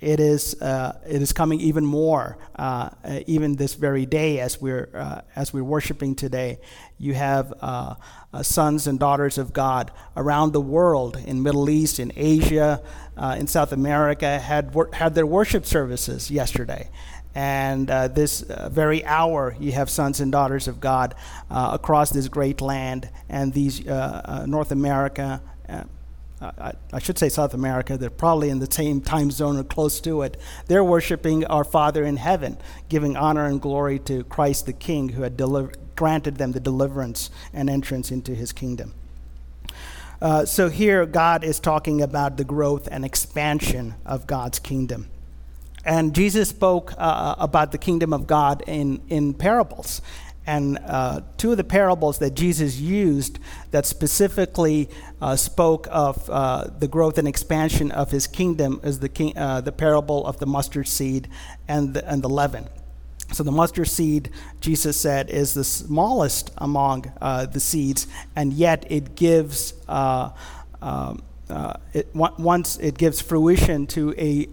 It 0.00 0.18
is, 0.18 0.60
uh, 0.62 0.98
it 1.06 1.20
is 1.20 1.34
coming 1.34 1.60
even 1.60 1.84
more, 1.84 2.38
uh, 2.56 2.88
even 3.26 3.56
this 3.56 3.74
very 3.74 4.06
day 4.06 4.40
as 4.40 4.58
we're, 4.58 4.88
uh, 4.94 5.20
as 5.36 5.52
we're 5.52 5.64
worshiping 5.64 6.14
today. 6.14 6.58
You 6.96 7.12
have 7.14 7.52
uh, 7.60 7.96
sons 8.40 8.86
and 8.86 8.98
daughters 8.98 9.36
of 9.36 9.52
God 9.52 9.90
around 10.16 10.52
the 10.52 10.60
world, 10.60 11.18
in 11.26 11.42
Middle 11.42 11.68
East, 11.68 12.00
in 12.00 12.12
Asia, 12.16 12.82
in 13.36 13.46
South 13.46 13.72
America, 13.72 14.38
had, 14.38 14.74
had 14.94 15.14
their 15.14 15.26
worship 15.26 15.66
services 15.66 16.30
yesterday. 16.30 16.88
And 17.34 17.90
uh, 17.90 18.08
this 18.08 18.42
uh, 18.42 18.68
very 18.70 19.04
hour, 19.04 19.54
you 19.60 19.72
have 19.72 19.88
sons 19.88 20.20
and 20.20 20.32
daughters 20.32 20.66
of 20.66 20.80
God 20.80 21.14
uh, 21.50 21.70
across 21.72 22.10
this 22.10 22.28
great 22.28 22.60
land 22.60 23.08
and 23.28 23.52
these 23.52 23.86
uh, 23.86 24.22
uh, 24.24 24.46
North 24.46 24.72
America. 24.72 25.40
Uh, 25.68 25.84
I, 26.40 26.72
I, 26.92 26.98
should 26.98 27.18
say 27.18 27.28
South 27.28 27.54
America. 27.54 27.98
They're 27.98 28.10
probably 28.10 28.48
in 28.48 28.58
the 28.58 28.70
same 28.70 29.02
time 29.02 29.30
zone 29.30 29.58
or 29.58 29.62
close 29.62 30.00
to 30.00 30.22
it. 30.22 30.38
They're 30.66 30.82
worshiping 30.82 31.44
our 31.44 31.64
Father 31.64 32.02
in 32.02 32.16
heaven, 32.16 32.56
giving 32.88 33.16
honor 33.16 33.44
and 33.44 33.60
glory 33.60 33.98
to 34.00 34.24
Christ 34.24 34.66
the 34.66 34.72
King, 34.72 35.10
who 35.10 35.22
had 35.22 35.36
deliver, 35.36 35.72
granted 35.96 36.38
them 36.38 36.52
the 36.52 36.60
deliverance 36.60 37.30
and 37.52 37.68
entrance 37.68 38.10
into 38.10 38.34
His 38.34 38.52
kingdom. 38.52 38.94
so 40.46 40.70
here, 40.70 41.04
God 41.04 41.44
is 41.44 41.60
talking 41.60 42.00
about 42.00 42.38
the 42.38 42.44
growth 42.44 42.88
and 42.90 43.04
expansion 43.04 43.94
of 44.06 44.26
God's 44.26 44.58
kingdom. 44.58 45.10
And 45.84 46.14
Jesus 46.14 46.50
spoke 46.50 46.92
uh, 46.92 46.96
uh, 46.96 47.34
about 47.38 47.72
the 47.72 47.78
kingdom 47.78 48.12
of 48.12 48.26
God 48.26 48.62
in, 48.66 49.00
in 49.08 49.34
parables. 49.34 50.02
And 50.46 50.78
uh, 50.84 51.20
two 51.36 51.52
of 51.52 51.58
the 51.58 51.64
parables 51.64 52.18
that 52.18 52.34
Jesus 52.34 52.78
used 52.78 53.38
that 53.70 53.86
specifically 53.86 54.88
uh, 55.20 55.36
spoke 55.36 55.86
of 55.90 56.28
uh, 56.28 56.64
the 56.78 56.88
growth 56.88 57.18
and 57.18 57.28
expansion 57.28 57.92
of 57.92 58.10
his 58.10 58.26
kingdom 58.26 58.80
is 58.82 58.98
the, 58.98 59.08
king, 59.08 59.36
uh, 59.36 59.60
the 59.60 59.72
parable 59.72 60.26
of 60.26 60.38
the 60.38 60.46
mustard 60.46 60.88
seed 60.88 61.28
and 61.68 61.94
the, 61.94 62.10
and 62.10 62.22
the 62.22 62.28
leaven. 62.28 62.68
So 63.32 63.44
the 63.44 63.52
mustard 63.52 63.86
seed, 63.86 64.30
Jesus 64.60 64.96
said, 64.96 65.30
is 65.30 65.54
the 65.54 65.62
smallest 65.62 66.50
among 66.58 67.12
the 67.20 67.60
seeds, 67.60 68.08
and 68.34 68.52
yet 68.52 68.84
it 68.90 69.14
gives. 69.14 69.72
Um, 69.88 71.22
uh, 71.50 71.74
it, 71.92 72.08
once 72.14 72.78
it 72.78 72.96
gives 72.96 73.20
fruition 73.20 73.86
to 73.88 74.14
a, 74.16 74.48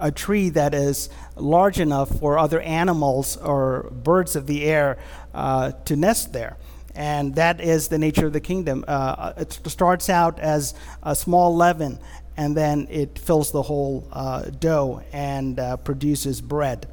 a 0.00 0.10
tree 0.10 0.48
that 0.50 0.74
is 0.74 1.08
large 1.36 1.80
enough 1.80 2.08
for 2.18 2.38
other 2.38 2.60
animals 2.60 3.36
or 3.36 3.90
birds 3.90 4.36
of 4.36 4.46
the 4.46 4.64
air 4.64 4.98
uh, 5.34 5.72
to 5.84 5.96
nest 5.96 6.32
there. 6.32 6.56
And 6.94 7.34
that 7.34 7.60
is 7.60 7.88
the 7.88 7.98
nature 7.98 8.26
of 8.26 8.32
the 8.32 8.40
kingdom. 8.40 8.84
Uh, 8.86 9.32
it 9.36 9.52
starts 9.66 10.08
out 10.08 10.38
as 10.38 10.74
a 11.02 11.16
small 11.16 11.54
leaven, 11.54 11.98
and 12.36 12.56
then 12.56 12.86
it 12.88 13.18
fills 13.18 13.50
the 13.50 13.62
whole 13.62 14.06
uh, 14.12 14.42
dough 14.42 15.02
and 15.12 15.58
uh, 15.58 15.76
produces 15.78 16.40
bread. 16.40 16.86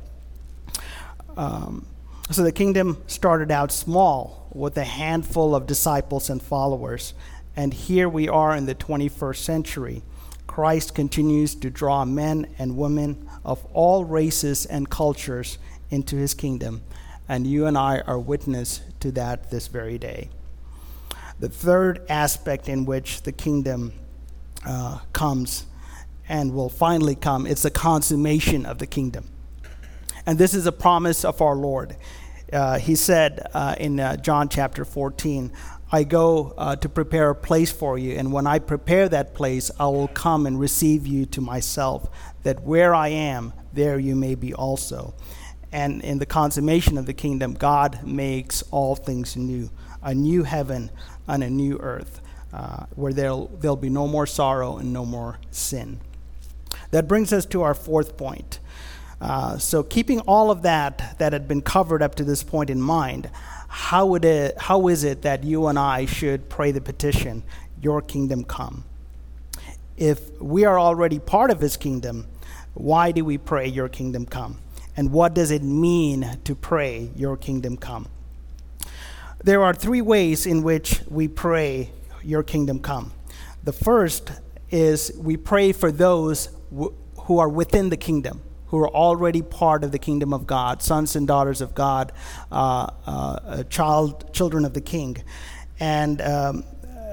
Um, 1.38 1.86
so 2.32 2.44
the 2.44 2.52
kingdom 2.52 3.02
started 3.08 3.52
out 3.52 3.72
small 3.72 4.48
with 4.54 4.78
a 4.78 4.84
handful 4.84 5.54
of 5.54 5.68
disciples 5.68 6.30
and 6.30 6.42
followers. 6.42 7.14
And 7.56 7.74
here 7.74 8.10
we 8.10 8.28
are 8.28 8.56
in 8.56 8.66
the 8.66 8.76
21st 8.76 9.38
century 9.38 10.02
Christ 10.52 10.94
continues 10.94 11.56
to 11.56 11.70
draw 11.70 12.04
men 12.04 12.54
and 12.60 12.76
women 12.76 13.26
of 13.46 13.64
all 13.72 14.04
races 14.04 14.66
and 14.66 14.90
cultures 14.90 15.58
into 15.90 16.18
his 16.18 16.34
kingdom, 16.34 16.82
and 17.30 17.48
you 17.48 17.68
and 17.68 17.78
I 17.78 18.02
are 18.02 18.20
witness 18.20 18.82
to 19.00 19.14
that 19.14 19.50
this 19.50 19.68
very 19.68 19.98
day. 19.98 20.30
The 21.40 21.48
third 21.48 22.06
aspect 22.10 22.68
in 22.68 22.84
which 22.84 23.22
the 23.22 23.32
kingdom 23.32 23.94
uh, 24.66 25.00
comes 25.14 25.68
and 26.28 26.54
will 26.54 26.68
finally 26.68 27.16
come 27.16 27.48
it's 27.48 27.62
the 27.62 27.72
consummation 27.72 28.66
of 28.66 28.78
the 28.78 28.88
kingdom. 28.88 29.30
And 30.26 30.38
this 30.38 30.54
is 30.54 30.66
a 30.66 30.74
promise 30.74 31.24
of 31.24 31.42
our 31.42 31.56
Lord. 31.56 31.96
Uh, 32.52 32.78
he 32.78 32.96
said 32.96 33.48
uh, 33.54 33.76
in 33.80 34.02
uh, 34.02 34.18
John 34.18 34.50
chapter 34.50 34.84
14, 34.84 35.54
I 35.92 36.04
go 36.04 36.54
uh, 36.58 36.78
to 36.78 36.88
prepare 36.88 37.32
a 37.32 37.36
place 37.36 37.72
for 37.72 37.98
you, 37.98 38.16
and 38.18 38.32
when 38.32 38.48
I 38.48 38.60
prepare 38.60 39.10
that 39.10 39.34
place, 39.34 39.70
I 39.78 39.88
will 39.88 40.08
come 40.08 40.46
and 40.46 40.58
receive 40.60 41.06
you 41.06 41.26
to 41.28 41.42
myself, 41.42 42.10
that 42.44 42.64
where 42.64 42.96
I 42.96 43.10
am, 43.10 43.52
there 43.74 44.00
you 44.00 44.16
may 44.16 44.36
be 44.36 44.54
also. 44.54 45.14
And 45.74 46.02
in 46.02 46.20
the 46.20 46.26
consummation 46.26 46.98
of 46.98 47.06
the 47.06 47.14
kingdom, 47.14 47.54
God 47.54 48.04
makes 48.06 48.62
all 48.72 48.96
things 48.96 49.36
new 49.36 49.70
a 50.04 50.16
new 50.16 50.44
heaven 50.44 50.90
and 51.28 51.44
a 51.44 51.50
new 51.50 51.78
earth, 51.78 52.22
uh, 52.54 52.86
where 52.96 53.14
there'll, 53.14 53.48
there'll 53.60 53.76
be 53.76 53.90
no 53.90 54.08
more 54.08 54.26
sorrow 54.26 54.78
and 54.78 54.92
no 54.92 55.06
more 55.06 55.38
sin. 55.52 56.00
That 56.90 57.08
brings 57.08 57.32
us 57.32 57.46
to 57.48 57.62
our 57.62 57.74
fourth 57.76 58.18
point. 58.18 58.60
Uh, 59.20 59.60
so, 59.60 59.84
keeping 59.84 60.20
all 60.22 60.50
of 60.50 60.64
that 60.64 61.16
that 61.20 61.34
had 61.34 61.48
been 61.48 61.62
covered 61.62 62.02
up 62.02 62.16
to 62.16 62.24
this 62.24 62.42
point 62.42 62.72
in 62.72 62.82
mind, 62.82 63.30
how, 63.74 64.06
would 64.08 64.26
it, 64.26 64.58
how 64.60 64.90
is 64.90 65.06
it 65.06 65.22
that 65.22 65.46
you 65.46 65.68
and 65.68 65.80
I 65.80 66.06
should 66.06 66.50
pray 66.50 66.74
the 66.74 66.82
petition, 66.82 67.42
Your 67.82 68.02
kingdom 68.02 68.44
come? 68.44 68.84
If 69.96 70.42
we 70.42 70.66
are 70.66 70.78
already 70.78 71.20
part 71.20 71.52
of 71.52 71.62
His 71.62 71.78
kingdom, 71.78 72.28
why 72.74 73.14
do 73.14 73.24
we 73.24 73.38
pray, 73.38 73.68
Your 73.68 73.88
kingdom 73.88 74.26
come? 74.26 74.58
And 74.98 75.14
what 75.14 75.34
does 75.34 75.52
it 75.52 75.64
mean 75.64 76.38
to 76.44 76.54
pray, 76.54 77.12
Your 77.16 77.38
kingdom 77.38 77.78
come? 77.78 78.10
There 79.42 79.64
are 79.64 79.74
three 79.74 80.02
ways 80.02 80.46
in 80.46 80.64
which 80.64 81.02
we 81.08 81.30
pray, 81.30 81.92
Your 82.24 82.44
kingdom 82.44 82.82
come. 82.82 83.14
The 83.64 83.74
first 83.74 84.34
is 84.70 85.14
we 85.18 85.38
pray 85.38 85.72
for 85.72 85.94
those 85.94 86.50
who 86.72 87.40
are 87.40 87.50
within 87.50 87.88
the 87.88 87.98
kingdom 87.98 88.42
who 88.72 88.78
are 88.80 88.90
already 88.90 89.42
part 89.42 89.84
of 89.84 89.92
the 89.92 90.00
kingdom 90.00 90.34
of 90.34 90.48
God, 90.48 90.82
sons 90.82 91.18
and 91.18 91.28
daughters 91.28 91.60
of 91.60 91.76
God, 91.76 92.14
uh, 92.52 92.88
uh, 93.06 93.64
child, 93.64 94.34
children 94.34 94.64
of 94.64 94.74
the 94.74 94.80
King. 94.80 95.18
And 95.80 96.22
um, 96.22 96.64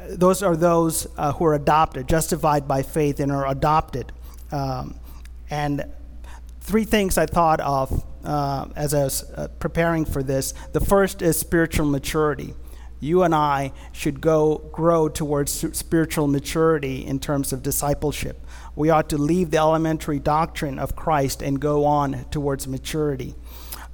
those 0.08 0.40
are 0.44 0.56
those 0.56 1.08
uh, 1.16 1.32
who 1.32 1.44
are 1.46 1.54
adopted, 1.54 2.08
justified 2.08 2.68
by 2.68 2.82
faith, 2.82 3.18
and 3.18 3.32
are 3.32 3.48
adopted. 3.48 4.12
Um, 4.52 5.00
and 5.50 5.84
three 6.60 6.84
things 6.84 7.18
I 7.18 7.26
thought 7.26 7.58
of 7.60 8.04
uh, 8.24 8.68
as 8.76 8.94
I 8.94 9.02
was 9.02 9.28
uh, 9.32 9.48
preparing 9.58 10.04
for 10.04 10.22
this. 10.22 10.54
The 10.72 10.80
first 10.80 11.22
is 11.22 11.38
spiritual 11.40 11.86
maturity. 11.86 12.54
You 13.00 13.22
and 13.22 13.34
I 13.34 13.72
should 13.92 14.20
go 14.20 14.58
grow 14.72 15.08
towards 15.08 15.52
spiritual 15.76 16.26
maturity 16.26 17.06
in 17.06 17.20
terms 17.20 17.52
of 17.52 17.62
discipleship. 17.62 18.44
We 18.74 18.90
ought 18.90 19.08
to 19.10 19.18
leave 19.18 19.50
the 19.50 19.58
elementary 19.58 20.18
doctrine 20.18 20.78
of 20.78 20.96
Christ 20.96 21.42
and 21.42 21.60
go 21.60 21.84
on 21.84 22.24
towards 22.30 22.66
maturity. 22.66 23.34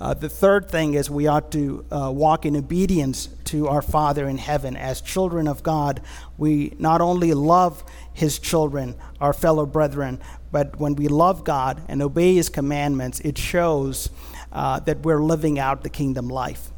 Uh, 0.01 0.13
the 0.13 0.29
third 0.29 0.69
thing 0.69 0.95
is 0.95 1.09
we 1.09 1.27
ought 1.27 1.53
to 1.53 1.85
uh, 1.91 2.11
walk 2.11 2.45
in 2.45 2.57
obedience 2.57 3.29
to 3.45 3.69
our 3.69 3.81
Father 3.81 4.29
in 4.29 4.39
heaven. 4.39 4.77
As 4.77 5.01
children 5.01 5.47
of 5.47 5.63
God, 5.63 6.01
we 6.37 6.75
not 6.79 7.01
only 7.01 7.33
love 7.33 7.85
His 8.13 8.39
children, 8.39 8.97
our 9.21 9.33
fellow 9.33 9.67
brethren, 9.67 10.21
but 10.51 10.79
when 10.81 10.97
we 10.97 11.09
love 11.09 11.45
God 11.45 11.83
and 11.89 12.03
obey 12.03 12.35
His 12.35 12.49
commandments, 12.49 13.21
it 13.21 13.39
shows 13.39 14.11
uh, 14.53 14.81
that 14.81 15.01
we're 15.01 15.23
living 15.23 15.59
out 15.59 15.83
the 15.83 15.91
kingdom 15.91 16.29
life. 16.29 16.71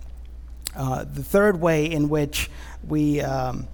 Uh, 0.77 1.05
the 1.05 1.23
third 1.23 1.61
way 1.61 1.91
in 1.91 2.09
which 2.09 2.51
we 2.87 3.21
um, 3.23 3.67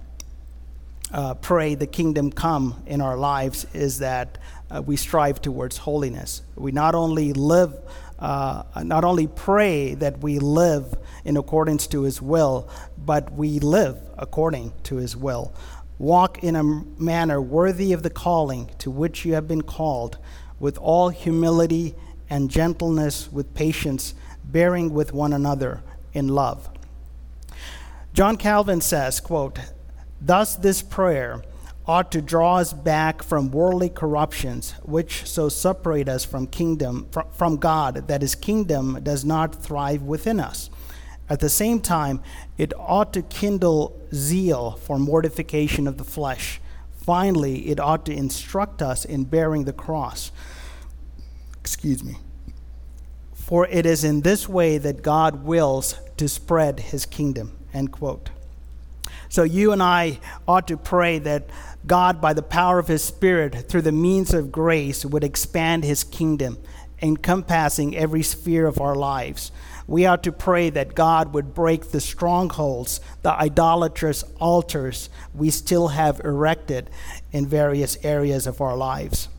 uh, 1.11 1.33
pray 1.35 1.75
the 1.75 1.85
kingdom 1.85 2.31
come 2.31 2.81
in 2.85 3.01
our 3.01 3.17
lives 3.17 3.67
is 3.73 3.99
that 3.99 4.37
uh, 4.71 4.81
we 4.81 4.95
strive 4.95 5.41
towards 5.41 5.77
holiness. 5.77 6.41
We 6.55 6.71
not 6.71 6.95
only 6.95 7.33
live 7.33 7.77
uh, 8.19 8.63
not 8.83 9.03
only 9.03 9.27
pray 9.27 9.95
that 9.95 10.19
we 10.19 10.39
live 10.39 10.95
in 11.25 11.35
accordance 11.35 11.87
to 11.87 12.03
his 12.03 12.21
will, 12.21 12.69
but 12.97 13.33
we 13.33 13.59
live 13.59 13.97
according 14.17 14.71
to 14.83 14.95
his 14.95 15.17
will. 15.17 15.53
Walk 15.99 16.41
in 16.41 16.55
a 16.55 16.63
manner 16.63 17.41
worthy 17.41 17.91
of 17.91 18.01
the 18.01 18.09
calling 18.09 18.71
to 18.77 18.89
which 18.89 19.25
you 19.25 19.33
have 19.33 19.45
been 19.45 19.61
called, 19.61 20.17
with 20.57 20.77
all 20.77 21.09
humility 21.09 21.95
and 22.29 22.49
gentleness, 22.49 23.29
with 23.29 23.53
patience, 23.53 24.13
bearing 24.45 24.93
with 24.93 25.11
one 25.11 25.33
another 25.33 25.83
in 26.13 26.29
love. 26.29 26.69
John 28.13 28.37
Calvin 28.37 28.79
says, 28.79 29.19
quote, 29.19 29.57
Thus 30.21 30.55
this 30.55 30.83
prayer 30.83 31.41
ought 31.87 32.11
to 32.11 32.21
draw 32.21 32.57
us 32.57 32.71
back 32.71 33.23
from 33.23 33.49
worldly 33.49 33.89
corruptions 33.89 34.75
which 34.83 35.27
so 35.27 35.49
separate 35.49 36.07
us 36.07 36.23
from 36.23 36.45
kingdom 36.45 37.09
from 37.33 37.57
God 37.57 38.07
that 38.07 38.21
his 38.21 38.35
kingdom 38.35 38.99
does 39.01 39.25
not 39.25 39.55
thrive 39.55 40.03
within 40.03 40.39
us. 40.39 40.69
At 41.27 41.39
the 41.39 41.49
same 41.49 41.81
time 41.81 42.21
it 42.55 42.71
ought 42.77 43.13
to 43.13 43.23
kindle 43.23 43.99
zeal 44.13 44.73
for 44.73 44.99
mortification 44.99 45.87
of 45.87 45.97
the 45.97 46.03
flesh. 46.03 46.61
Finally 46.95 47.67
it 47.69 47.79
ought 47.79 48.05
to 48.05 48.13
instruct 48.13 48.83
us 48.83 49.05
in 49.05 49.23
bearing 49.23 49.65
the 49.65 49.73
cross. 49.73 50.31
Excuse 51.59 52.03
me. 52.03 52.17
For 53.33 53.67
it 53.67 53.87
is 53.87 54.03
in 54.03 54.21
this 54.21 54.47
way 54.47 54.77
that 54.77 55.01
God 55.01 55.43
wills 55.43 55.95
to 56.17 56.29
spread 56.29 56.79
his 56.79 57.07
kingdom 57.07 57.57
end 57.73 57.91
quote 57.91 58.29
so 59.33 59.41
you 59.41 59.71
and 59.71 59.81
I 59.81 60.19
ought 60.47 60.67
to 60.67 60.77
pray 60.77 61.17
that 61.17 61.49
God, 61.87 62.21
by 62.21 62.33
the 62.33 62.43
power 62.43 62.77
of 62.77 62.87
His 62.87 63.03
Spirit, 63.03 63.67
through 63.67 63.81
the 63.81 63.91
means 63.91 64.31
of 64.31 64.51
grace, 64.51 65.03
would 65.03 65.23
expand 65.23 65.83
His 65.83 66.03
kingdom, 66.03 66.59
encompassing 67.01 67.97
every 67.97 68.21
sphere 68.21 68.67
of 68.67 68.79
our 68.79 68.93
lives. 68.93 69.51
We 69.87 70.05
ought 70.05 70.21
to 70.25 70.31
pray 70.31 70.69
that 70.69 70.93
God 70.93 71.33
would 71.33 71.55
break 71.55 71.89
the 71.89 71.99
strongholds, 71.99 73.01
the 73.23 73.33
idolatrous 73.33 74.23
altars 74.39 75.09
we 75.33 75.49
still 75.49 75.87
have 75.87 76.19
erected 76.19 76.91
in 77.31 77.47
various 77.47 77.97
areas 78.03 78.45
of 78.45 78.61
our 78.61 78.77
lives. 78.77 79.29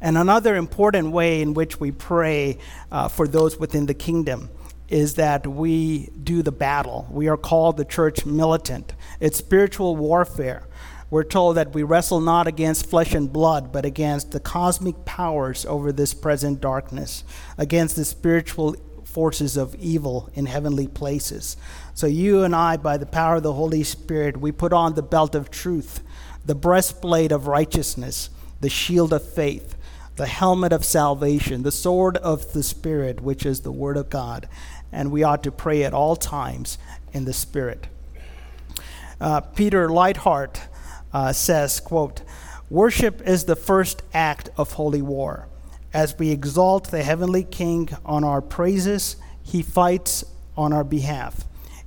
And 0.00 0.16
another 0.16 0.54
important 0.54 1.10
way 1.10 1.42
in 1.42 1.54
which 1.54 1.80
we 1.80 1.90
pray 1.90 2.58
uh, 2.92 3.08
for 3.08 3.26
those 3.26 3.58
within 3.58 3.86
the 3.86 3.94
kingdom 3.94 4.48
is 4.92 5.14
that 5.14 5.46
we 5.46 6.10
do 6.22 6.42
the 6.42 6.52
battle. 6.52 7.08
We 7.10 7.26
are 7.28 7.38
called 7.38 7.78
the 7.78 7.84
church 7.84 8.26
militant. 8.26 8.92
It's 9.20 9.38
spiritual 9.38 9.96
warfare. 9.96 10.68
We're 11.08 11.24
told 11.24 11.56
that 11.56 11.74
we 11.74 11.82
wrestle 11.82 12.20
not 12.20 12.46
against 12.46 12.86
flesh 12.86 13.14
and 13.14 13.32
blood, 13.32 13.72
but 13.72 13.84
against 13.84 14.32
the 14.32 14.40
cosmic 14.40 15.04
powers 15.04 15.64
over 15.66 15.92
this 15.92 16.14
present 16.14 16.60
darkness, 16.60 17.24
against 17.56 17.96
the 17.96 18.04
spiritual 18.04 18.76
forces 19.04 19.56
of 19.56 19.74
evil 19.76 20.30
in 20.34 20.46
heavenly 20.46 20.88
places. 20.88 21.56
So, 21.94 22.06
you 22.06 22.44
and 22.44 22.54
I, 22.54 22.76
by 22.76 22.96
the 22.96 23.06
power 23.06 23.36
of 23.36 23.42
the 23.42 23.52
Holy 23.52 23.84
Spirit, 23.84 24.38
we 24.38 24.52
put 24.52 24.72
on 24.72 24.94
the 24.94 25.02
belt 25.02 25.34
of 25.34 25.50
truth, 25.50 26.02
the 26.44 26.54
breastplate 26.54 27.32
of 27.32 27.46
righteousness, 27.46 28.30
the 28.60 28.70
shield 28.70 29.12
of 29.12 29.26
faith, 29.26 29.76
the 30.16 30.26
helmet 30.26 30.72
of 30.72 30.84
salvation, 30.84 31.62
the 31.62 31.72
sword 31.72 32.16
of 32.18 32.52
the 32.52 32.62
Spirit, 32.62 33.20
which 33.20 33.46
is 33.46 33.60
the 33.60 33.72
Word 33.72 33.96
of 33.96 34.10
God, 34.10 34.48
and 34.92 35.10
we 35.10 35.22
ought 35.22 35.42
to 35.42 35.50
pray 35.50 35.82
at 35.82 35.94
all 35.94 36.14
times 36.14 36.78
in 37.12 37.24
the 37.24 37.32
Spirit. 37.32 37.88
Uh, 39.20 39.40
Peter 39.40 39.88
Leithart 39.88 40.60
uh, 41.12 41.32
says, 41.32 41.80
quote, 41.80 42.22
Worship 42.70 43.20
is 43.26 43.44
the 43.44 43.56
first 43.56 44.02
act 44.14 44.48
of 44.56 44.72
holy 44.72 45.02
war. 45.02 45.48
As 45.92 46.18
we 46.18 46.30
exalt 46.30 46.90
the 46.90 47.02
heavenly 47.02 47.44
King 47.44 47.90
on 48.04 48.24
our 48.24 48.40
praises, 48.40 49.16
he 49.42 49.62
fights 49.62 50.24
on 50.56 50.72
our 50.72 50.84
behalf. 50.84 51.44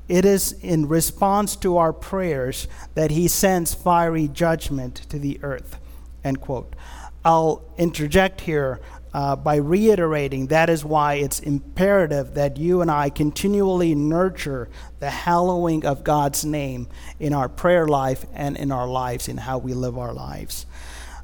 It 0.07 0.25
is 0.25 0.51
in 0.51 0.87
response 0.87 1.55
to 1.57 1.77
our 1.77 1.91
prayers 1.91 2.67
that 2.93 3.11
he 3.11 3.27
sends 3.27 3.73
fiery 3.73 4.27
judgment 4.27 4.95
to 5.09 5.17
the 5.17 5.39
earth. 5.41 5.79
End 6.23 6.41
quote. 6.41 6.75
I'll 7.23 7.63
interject 7.77 8.41
here 8.41 8.79
uh, 9.15 9.33
by 9.33 9.55
reiterating 9.55 10.47
that 10.47 10.69
is 10.69 10.83
why 10.83 11.13
it's 11.13 11.39
imperative 11.39 12.33
that 12.33 12.57
you 12.57 12.81
and 12.81 12.91
I 12.91 13.09
continually 13.09 13.95
nurture 13.95 14.67
the 14.99 15.09
hallowing 15.09 15.85
of 15.85 16.03
God's 16.03 16.43
name 16.43 16.89
in 17.17 17.33
our 17.33 17.47
prayer 17.47 17.87
life 17.87 18.25
and 18.33 18.57
in 18.57 18.73
our 18.73 18.85
lives, 18.85 19.29
in 19.29 19.37
how 19.37 19.57
we 19.57 19.73
live 19.73 19.97
our 19.97 20.13
lives. 20.13 20.65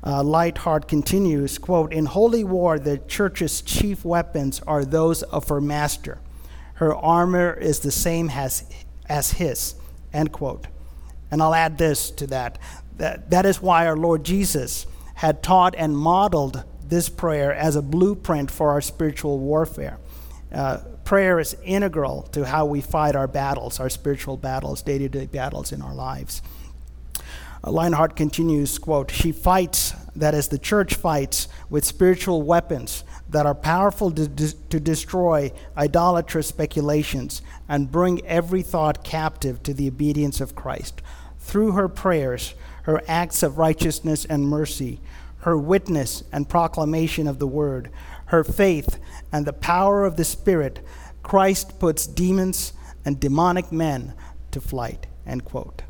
Uh, 0.02 0.24
Leithart 0.24 0.88
continues, 0.88 1.58
quote, 1.58 1.92
In 1.92 2.06
holy 2.06 2.46
war, 2.46 2.80
the 2.80 2.98
church's 2.98 3.62
chief 3.62 4.06
weapons 4.06 4.62
are 4.66 4.86
those 4.86 5.22
of 5.24 5.50
her 5.50 5.60
master. 5.60 6.20
Her 6.76 6.96
armor 6.96 7.52
is 7.52 7.82
the 7.82 7.92
same 7.92 8.30
as, 8.30 8.64
as 9.10 9.34
his, 9.34 9.76
end 10.14 10.32
quote. 10.32 10.68
And 11.30 11.42
I'll 11.42 11.54
add 11.54 11.78
this 11.78 12.10
to 12.12 12.28
that. 12.28 12.58
that. 12.96 13.32
That 13.32 13.46
is 13.46 13.62
why 13.62 13.86
our 13.86 13.98
Lord 13.98 14.24
Jesus 14.24 14.88
had 15.16 15.44
taught 15.44 15.76
and 15.78 15.98
modeled 15.98 16.64
this 16.92 17.08
prayer 17.08 17.54
as 17.54 17.78
a 17.78 17.82
blueprint 17.82 18.52
for 18.52 18.70
our 18.70 18.82
spiritual 18.82 19.40
warfare. 19.40 19.98
Uh, 20.54 20.78
prayer 21.06 21.40
is 21.40 21.56
integral 21.64 22.24
to 22.24 22.46
how 22.46 22.66
we 22.66 22.82
fight 22.82 23.16
our 23.16 23.30
battles, 23.30 23.80
our 23.80 23.90
spiritual 23.90 24.36
battles, 24.36 24.82
day 24.82 24.98
to 24.98 25.08
day 25.08 25.26
battles 25.26 25.72
in 25.72 25.82
our 25.82 25.96
lives. 25.96 26.42
Uh, 27.64 28.08
continues, 28.08 28.78
quote, 28.78 29.10
She 29.10 29.32
fights, 29.32 29.94
that 30.18 30.34
is, 30.34 30.50
the 30.50 30.58
church 30.58 30.96
fights, 30.96 31.48
with 31.70 31.86
spiritual 31.86 32.42
weapons 32.42 33.06
that 33.30 33.46
are 33.46 33.56
powerful 33.56 34.12
to, 34.12 34.28
to 34.68 34.80
destroy 34.80 35.54
idolatrous 35.78 36.48
speculations 36.48 37.42
and 37.70 37.90
bring 37.90 38.26
every 38.26 38.64
thought 38.64 39.02
captive 39.06 39.64
to 39.64 39.74
the 39.74 39.88
obedience 39.88 40.42
of 40.42 40.56
Christ. 40.56 41.02
Through 41.40 41.72
her 41.72 41.88
prayers, 41.88 42.54
her 42.84 43.02
acts 43.08 43.44
of 43.44 43.58
righteousness 43.58 44.26
and 44.26 44.46
mercy, 44.46 45.00
her 45.42 45.58
witness 45.58 46.24
and 46.32 46.48
proclamation 46.48 47.28
of 47.28 47.40
the 47.40 47.48
word, 47.48 47.90
her 48.26 48.44
faith 48.44 49.00
and 49.32 49.46
the 49.46 49.54
power 49.54 50.06
of 50.06 50.16
the 50.16 50.24
Spirit, 50.24 50.86
Christ 51.24 51.80
puts 51.80 52.08
demons 52.08 52.74
and 53.06 53.20
demonic 53.20 53.72
men 53.72 54.14
to 54.52 54.62
flight. 54.62 55.08
End 55.26 55.46
quote. 55.46 55.84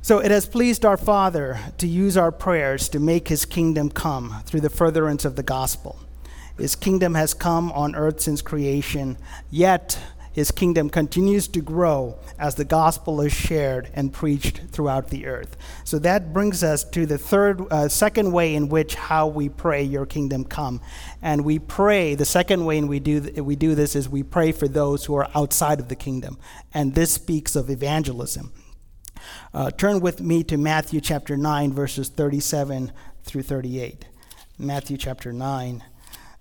So 0.00 0.18
it 0.18 0.30
has 0.30 0.46
pleased 0.46 0.84
our 0.84 0.96
Father 0.96 1.58
to 1.78 1.86
use 1.86 2.16
our 2.16 2.32
prayers 2.32 2.88
to 2.90 2.98
make 2.98 3.28
his 3.28 3.44
kingdom 3.44 3.90
come 3.90 4.42
through 4.46 4.62
the 4.62 4.70
furtherance 4.70 5.24
of 5.24 5.36
the 5.36 5.42
gospel. 5.42 5.98
His 6.56 6.74
kingdom 6.74 7.14
has 7.14 7.34
come 7.34 7.70
on 7.72 7.94
earth 7.94 8.20
since 8.20 8.40
creation, 8.40 9.18
yet 9.50 9.98
his 10.38 10.52
kingdom 10.52 10.88
continues 10.88 11.48
to 11.48 11.60
grow 11.60 12.16
as 12.38 12.54
the 12.54 12.64
gospel 12.64 13.20
is 13.20 13.32
shared 13.32 13.90
and 13.92 14.12
preached 14.12 14.60
throughout 14.70 15.08
the 15.08 15.26
earth. 15.26 15.56
So 15.82 15.98
that 15.98 16.32
brings 16.32 16.62
us 16.62 16.84
to 16.90 17.06
the 17.06 17.18
third, 17.18 17.60
uh, 17.72 17.88
second 17.88 18.30
way 18.30 18.54
in 18.54 18.68
which 18.68 18.94
how 18.94 19.26
we 19.26 19.48
pray, 19.48 19.82
Your 19.82 20.06
kingdom 20.06 20.44
come. 20.44 20.80
And 21.20 21.44
we 21.44 21.58
pray, 21.58 22.14
the 22.14 22.24
second 22.24 22.64
way 22.64 22.78
in 22.78 22.86
we 22.86 23.00
do, 23.00 23.20
th- 23.20 23.38
we 23.40 23.56
do 23.56 23.74
this 23.74 23.96
is 23.96 24.08
we 24.08 24.22
pray 24.22 24.52
for 24.52 24.68
those 24.68 25.06
who 25.06 25.16
are 25.16 25.28
outside 25.34 25.80
of 25.80 25.88
the 25.88 25.96
kingdom. 25.96 26.38
And 26.72 26.94
this 26.94 27.10
speaks 27.10 27.56
of 27.56 27.68
evangelism. 27.68 28.52
Uh, 29.52 29.72
turn 29.72 29.98
with 29.98 30.20
me 30.20 30.44
to 30.44 30.56
Matthew 30.56 31.00
chapter 31.00 31.36
9, 31.36 31.72
verses 31.72 32.10
37 32.10 32.92
through 33.24 33.42
38. 33.42 34.04
Matthew 34.56 34.98
chapter 34.98 35.32
9, 35.32 35.82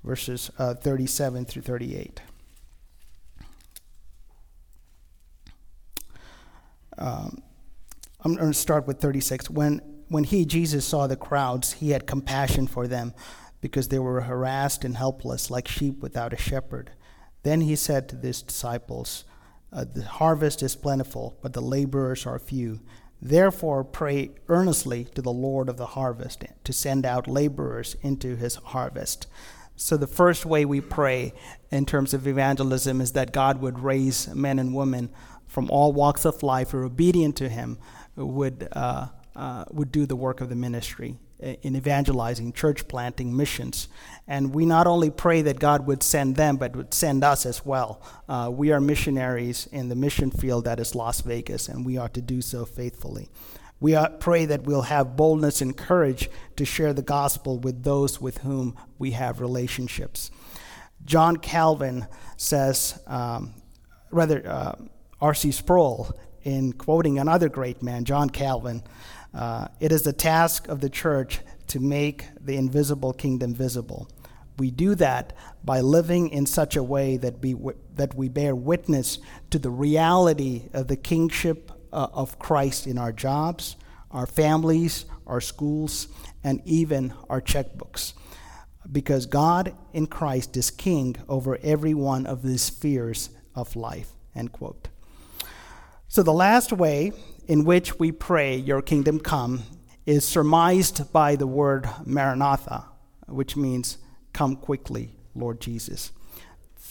verses 0.04 0.52
uh, 0.60 0.76
37 0.76 1.46
through 1.46 1.64
38. 1.64 2.22
Um, 6.98 7.44
I'm 8.22 8.36
going 8.36 8.52
to 8.52 8.58
start 8.58 8.88
with 8.88 9.00
36. 9.00 9.50
When, 9.50 9.82
when 10.08 10.24
he, 10.24 10.46
Jesus, 10.46 10.86
saw 10.86 11.08
the 11.08 11.16
crowds, 11.16 11.74
he 11.74 11.92
had 11.92 12.08
compassion 12.08 12.68
for 12.68 12.88
them 12.88 13.14
because 13.62 13.88
they 13.88 14.00
were 14.00 14.22
harassed 14.22 14.84
and 14.84 14.98
helpless, 14.98 15.50
like 15.50 15.68
sheep 15.68 16.00
without 16.02 16.34
a 16.34 16.38
shepherd. 16.38 16.92
Then 17.44 17.62
he 17.62 17.76
said 17.76 18.10
to 18.10 18.16
his 18.18 18.42
disciples, 18.42 19.24
uh, 19.72 19.86
The 19.86 20.04
harvest 20.04 20.62
is 20.64 20.76
plentiful, 20.76 21.38
but 21.42 21.54
the 21.54 21.62
laborers 21.62 22.26
are 22.26 22.40
few. 22.40 22.82
Therefore, 23.22 23.84
pray 23.84 24.32
earnestly 24.48 25.06
to 25.16 25.22
the 25.22 25.32
Lord 25.32 25.70
of 25.70 25.78
the 25.78 25.88
harvest 25.88 26.44
to 26.64 26.74
send 26.74 27.06
out 27.06 27.28
laborers 27.28 27.96
into 28.02 28.36
his 28.36 28.56
harvest. 28.56 29.28
So, 29.76 29.98
the 29.98 30.08
first 30.08 30.46
way 30.46 30.66
we 30.66 30.82
pray 30.82 31.34
in 31.72 31.86
terms 31.86 32.14
of 32.14 32.28
evangelism 32.28 33.00
is 33.00 33.14
that 33.14 33.32
God 33.32 33.62
would 33.62 33.80
raise 33.80 34.28
men 34.34 34.60
and 34.60 34.76
women 34.76 35.10
from 35.58 35.72
all 35.72 35.92
walks 35.92 36.24
of 36.24 36.44
life 36.44 36.70
who 36.70 36.78
are 36.78 36.84
obedient 36.84 37.36
to 37.36 37.50
him, 37.50 37.80
would, 38.16 38.68
uh, 38.74 39.08
uh, 39.36 39.66
would 39.72 39.92
do 39.92 40.06
the 40.06 40.16
work 40.16 40.40
of 40.40 40.50
the 40.50 40.56
ministry 40.56 41.18
in 41.40 41.76
evangelizing, 41.76 42.54
church 42.54 42.88
planting, 42.88 43.36
missions. 43.36 43.88
And 44.28 44.54
we 44.54 44.68
not 44.68 44.86
only 44.86 45.10
pray 45.10 45.42
that 45.42 45.60
God 45.60 45.88
would 45.88 46.04
send 46.04 46.36
them, 46.36 46.58
but 46.58 46.76
would 46.76 46.94
send 46.94 47.24
us 47.24 47.44
as 47.44 47.66
well. 47.66 48.04
Uh, 48.30 48.52
we 48.54 48.72
are 48.72 48.80
missionaries 48.80 49.68
in 49.72 49.90
the 49.90 49.96
mission 49.96 50.30
field 50.30 50.66
that 50.66 50.80
is 50.80 50.94
Las 50.94 51.22
Vegas, 51.22 51.68
and 51.70 51.84
we 51.84 51.98
are 51.98 52.10
to 52.10 52.22
do 52.22 52.40
so 52.40 52.64
faithfully. 52.64 53.28
We 53.80 53.98
pray 54.20 54.46
that 54.46 54.62
we'll 54.62 54.84
have 54.84 55.16
boldness 55.16 55.60
and 55.60 55.76
courage 55.76 56.30
to 56.56 56.66
share 56.66 56.94
the 56.94 57.02
gospel 57.02 57.58
with 57.58 57.82
those 57.82 58.22
with 58.22 58.38
whom 58.40 58.76
we 59.00 59.10
have 59.14 59.42
relationships. 59.42 60.30
John 61.04 61.38
Calvin 61.38 62.06
says, 62.36 63.02
um, 63.08 63.56
rather, 64.12 64.48
uh, 64.48 64.76
R.C. 65.22 65.52
Sproul, 65.52 66.12
in 66.44 66.74
quoting 66.74 67.20
another 67.20 67.50
great 67.50 67.82
man, 67.82 68.06
John 68.06 68.30
Calvin, 68.30 68.84
uh, 69.34 69.68
it 69.80 69.92
is 69.92 70.04
the 70.04 70.14
task 70.14 70.68
of 70.68 70.80
the 70.80 70.90
church 70.90 71.42
to 71.68 71.80
make 71.80 72.26
the 72.40 72.56
invisible 72.56 73.14
kingdom 73.14 73.54
visible. 73.54 74.10
We 74.58 74.72
do 74.72 74.96
that 74.96 75.34
by 75.64 75.82
living 75.82 76.30
in 76.30 76.46
such 76.46 76.76
a 76.76 76.84
way 76.84 77.18
that, 77.18 77.42
we 77.42 77.56
that 77.96 78.16
we 78.16 78.30
bear 78.30 78.56
witness 78.56 79.20
to 79.52 79.60
the 79.60 79.70
reality 79.70 80.70
of 80.74 80.88
the 80.88 80.96
kingship 80.96 81.72
uh, 81.92 82.08
of 82.14 82.40
Christ 82.40 82.88
in 82.88 82.98
our 82.98 83.12
jobs, 83.12 83.76
our 84.10 84.26
families, 84.26 85.06
our 85.28 85.42
schools, 85.42 86.08
and 86.44 86.62
even 86.66 87.14
our 87.30 87.42
checkbooks. 87.42 88.14
Because 88.90 89.26
God 89.26 89.76
in 89.94 90.08
Christ 90.08 90.56
is 90.56 90.72
king 90.72 91.18
over 91.28 91.60
every 91.62 91.94
one 91.94 92.26
of 92.26 92.42
the 92.42 92.58
spheres 92.58 93.30
of 93.54 93.76
life. 93.76 94.12
End 94.34 94.52
quote. 94.52 94.88
So, 96.10 96.24
the 96.24 96.34
last 96.34 96.72
way 96.72 97.12
in 97.48 97.66
which 97.66 98.00
we 98.00 98.14
pray, 98.14 98.56
Your 98.56 98.82
kingdom 98.82 99.20
come, 99.20 99.64
is 100.06 100.26
surmised 100.26 101.12
by 101.12 101.36
the 101.36 101.46
word 101.46 101.90
Maranatha, 102.06 102.86
which 103.28 103.58
means, 103.58 103.98
Come 104.32 104.56
quickly, 104.56 105.16
Lord 105.36 105.60
Jesus. 105.60 106.14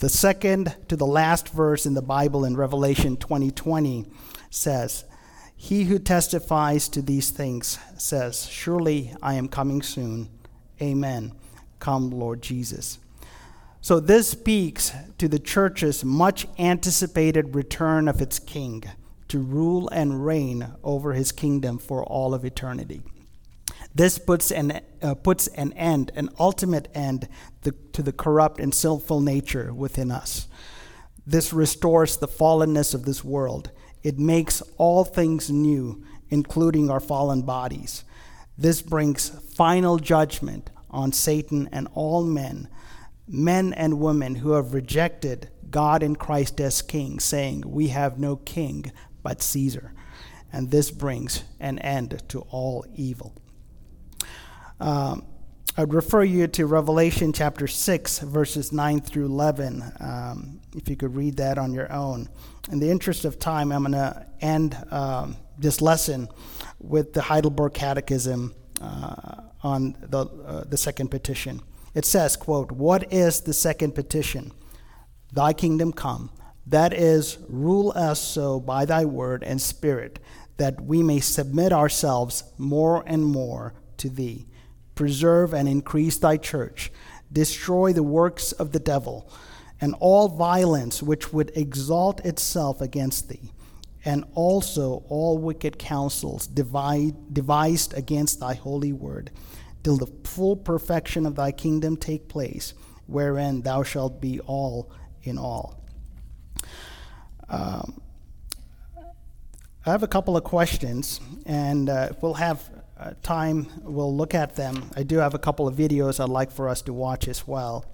The 0.00 0.10
second 0.10 0.76
to 0.88 0.96
the 0.96 1.06
last 1.06 1.48
verse 1.48 1.86
in 1.86 1.94
the 1.94 2.02
Bible 2.02 2.44
in 2.44 2.58
Revelation 2.58 3.16
2020 3.16 4.04
says, 4.50 5.06
He 5.56 5.84
who 5.84 5.98
testifies 5.98 6.86
to 6.90 7.00
these 7.00 7.30
things 7.30 7.78
says, 7.96 8.46
Surely 8.46 9.14
I 9.22 9.34
am 9.34 9.48
coming 9.48 9.80
soon. 9.80 10.28
Amen. 10.82 11.32
Come, 11.78 12.10
Lord 12.10 12.42
Jesus. 12.42 12.98
So, 13.80 13.98
this 13.98 14.28
speaks 14.28 14.92
to 15.16 15.26
the 15.26 15.38
church's 15.38 16.04
much 16.04 16.46
anticipated 16.58 17.54
return 17.54 18.08
of 18.08 18.20
its 18.20 18.38
king 18.38 18.84
to 19.28 19.40
rule 19.40 19.88
and 19.88 20.24
reign 20.24 20.72
over 20.82 21.12
his 21.12 21.32
kingdom 21.32 21.78
for 21.78 22.04
all 22.04 22.34
of 22.34 22.44
eternity. 22.44 23.02
This 23.94 24.18
puts 24.18 24.50
an, 24.50 24.80
uh, 25.00 25.14
puts 25.14 25.46
an 25.48 25.72
end, 25.72 26.12
an 26.14 26.28
ultimate 26.38 26.88
end 26.94 27.28
to 27.62 28.02
the 28.02 28.12
corrupt 28.12 28.60
and 28.60 28.74
sinful 28.74 29.20
nature 29.20 29.72
within 29.72 30.10
us. 30.10 30.48
This 31.26 31.52
restores 31.52 32.16
the 32.16 32.28
fallenness 32.28 32.94
of 32.94 33.04
this 33.04 33.24
world. 33.24 33.70
It 34.02 34.18
makes 34.18 34.62
all 34.76 35.04
things 35.04 35.50
new, 35.50 36.04
including 36.28 36.90
our 36.90 37.00
fallen 37.00 37.42
bodies. 37.42 38.04
This 38.58 38.82
brings 38.82 39.28
final 39.28 39.98
judgment 39.98 40.70
on 40.90 41.12
Satan 41.12 41.68
and 41.72 41.88
all 41.94 42.22
men, 42.22 42.68
men 43.26 43.72
and 43.72 43.98
women 43.98 44.36
who 44.36 44.52
have 44.52 44.74
rejected 44.74 45.50
God 45.70 46.02
in 46.02 46.16
Christ 46.16 46.60
as 46.60 46.82
king, 46.82 47.18
saying, 47.18 47.62
We 47.66 47.88
have 47.88 48.18
no 48.18 48.36
king 48.36 48.92
but 49.26 49.42
Caesar. 49.42 49.92
And 50.52 50.70
this 50.70 50.92
brings 50.92 51.42
an 51.58 51.80
end 51.80 52.22
to 52.28 52.42
all 52.42 52.86
evil. 52.94 53.34
Um, 54.78 55.26
I'd 55.76 55.92
refer 55.92 56.22
you 56.22 56.46
to 56.46 56.66
Revelation 56.66 57.32
chapter 57.32 57.66
6, 57.66 58.20
verses 58.20 58.70
9 58.70 59.00
through 59.00 59.26
11, 59.26 59.82
um, 59.98 60.60
if 60.76 60.88
you 60.88 60.94
could 60.94 61.16
read 61.16 61.38
that 61.38 61.58
on 61.58 61.74
your 61.74 61.92
own. 61.92 62.28
In 62.70 62.78
the 62.78 62.88
interest 62.88 63.24
of 63.24 63.40
time, 63.40 63.72
I'm 63.72 63.82
going 63.82 63.94
to 63.94 64.24
end 64.40 64.76
um, 64.92 65.36
this 65.58 65.80
lesson 65.80 66.28
with 66.78 67.12
the 67.12 67.22
Heidelberg 67.22 67.74
Catechism 67.74 68.54
uh, 68.80 69.40
on 69.64 69.96
the, 70.02 70.20
uh, 70.20 70.64
the 70.68 70.76
second 70.76 71.08
petition. 71.08 71.62
It 71.96 72.04
says, 72.04 72.36
quote, 72.36 72.70
What 72.70 73.12
is 73.12 73.40
the 73.40 73.52
second 73.52 73.96
petition? 73.96 74.52
Thy 75.32 75.52
kingdom 75.52 75.92
come 75.92 76.30
that 76.66 76.92
is, 76.92 77.38
rule 77.48 77.92
us 77.94 78.20
so 78.20 78.58
by 78.58 78.84
thy 78.84 79.04
word 79.04 79.42
and 79.44 79.60
spirit, 79.60 80.18
that 80.56 80.80
we 80.80 81.02
may 81.02 81.20
submit 81.20 81.72
ourselves 81.72 82.44
more 82.58 83.04
and 83.06 83.24
more 83.24 83.74
to 83.98 84.08
thee. 84.08 84.46
Preserve 84.94 85.52
and 85.54 85.68
increase 85.68 86.18
thy 86.18 86.36
church. 86.36 86.90
Destroy 87.32 87.92
the 87.92 88.02
works 88.02 88.52
of 88.52 88.72
the 88.72 88.80
devil, 88.80 89.30
and 89.80 89.94
all 90.00 90.28
violence 90.28 91.02
which 91.02 91.32
would 91.32 91.52
exalt 91.54 92.24
itself 92.24 92.80
against 92.80 93.28
thee, 93.28 93.52
and 94.04 94.24
also 94.34 95.04
all 95.08 95.36
wicked 95.38 95.78
counsels 95.78 96.46
divide, 96.46 97.34
devised 97.34 97.92
against 97.94 98.40
thy 98.40 98.54
holy 98.54 98.92
word, 98.92 99.30
till 99.82 99.98
the 99.98 100.06
full 100.24 100.56
perfection 100.56 101.26
of 101.26 101.36
thy 101.36 101.52
kingdom 101.52 101.96
take 101.96 102.28
place, 102.28 102.74
wherein 103.06 103.62
thou 103.62 103.82
shalt 103.82 104.20
be 104.20 104.40
all 104.40 104.90
in 105.22 105.36
all. 105.36 105.85
Um, 107.48 108.00
I 109.84 109.90
have 109.90 110.02
a 110.02 110.08
couple 110.08 110.36
of 110.36 110.44
questions, 110.44 111.20
and 111.44 111.88
uh, 111.88 112.10
we'll 112.20 112.34
have 112.34 112.68
uh, 112.98 113.12
time, 113.22 113.68
we'll 113.82 114.14
look 114.14 114.34
at 114.34 114.56
them. 114.56 114.90
I 114.96 115.02
do 115.02 115.18
have 115.18 115.34
a 115.34 115.38
couple 115.38 115.68
of 115.68 115.74
videos 115.74 116.18
I'd 116.18 116.28
like 116.28 116.50
for 116.50 116.68
us 116.68 116.82
to 116.82 116.92
watch 116.92 117.28
as 117.28 117.46
well. 117.46 117.84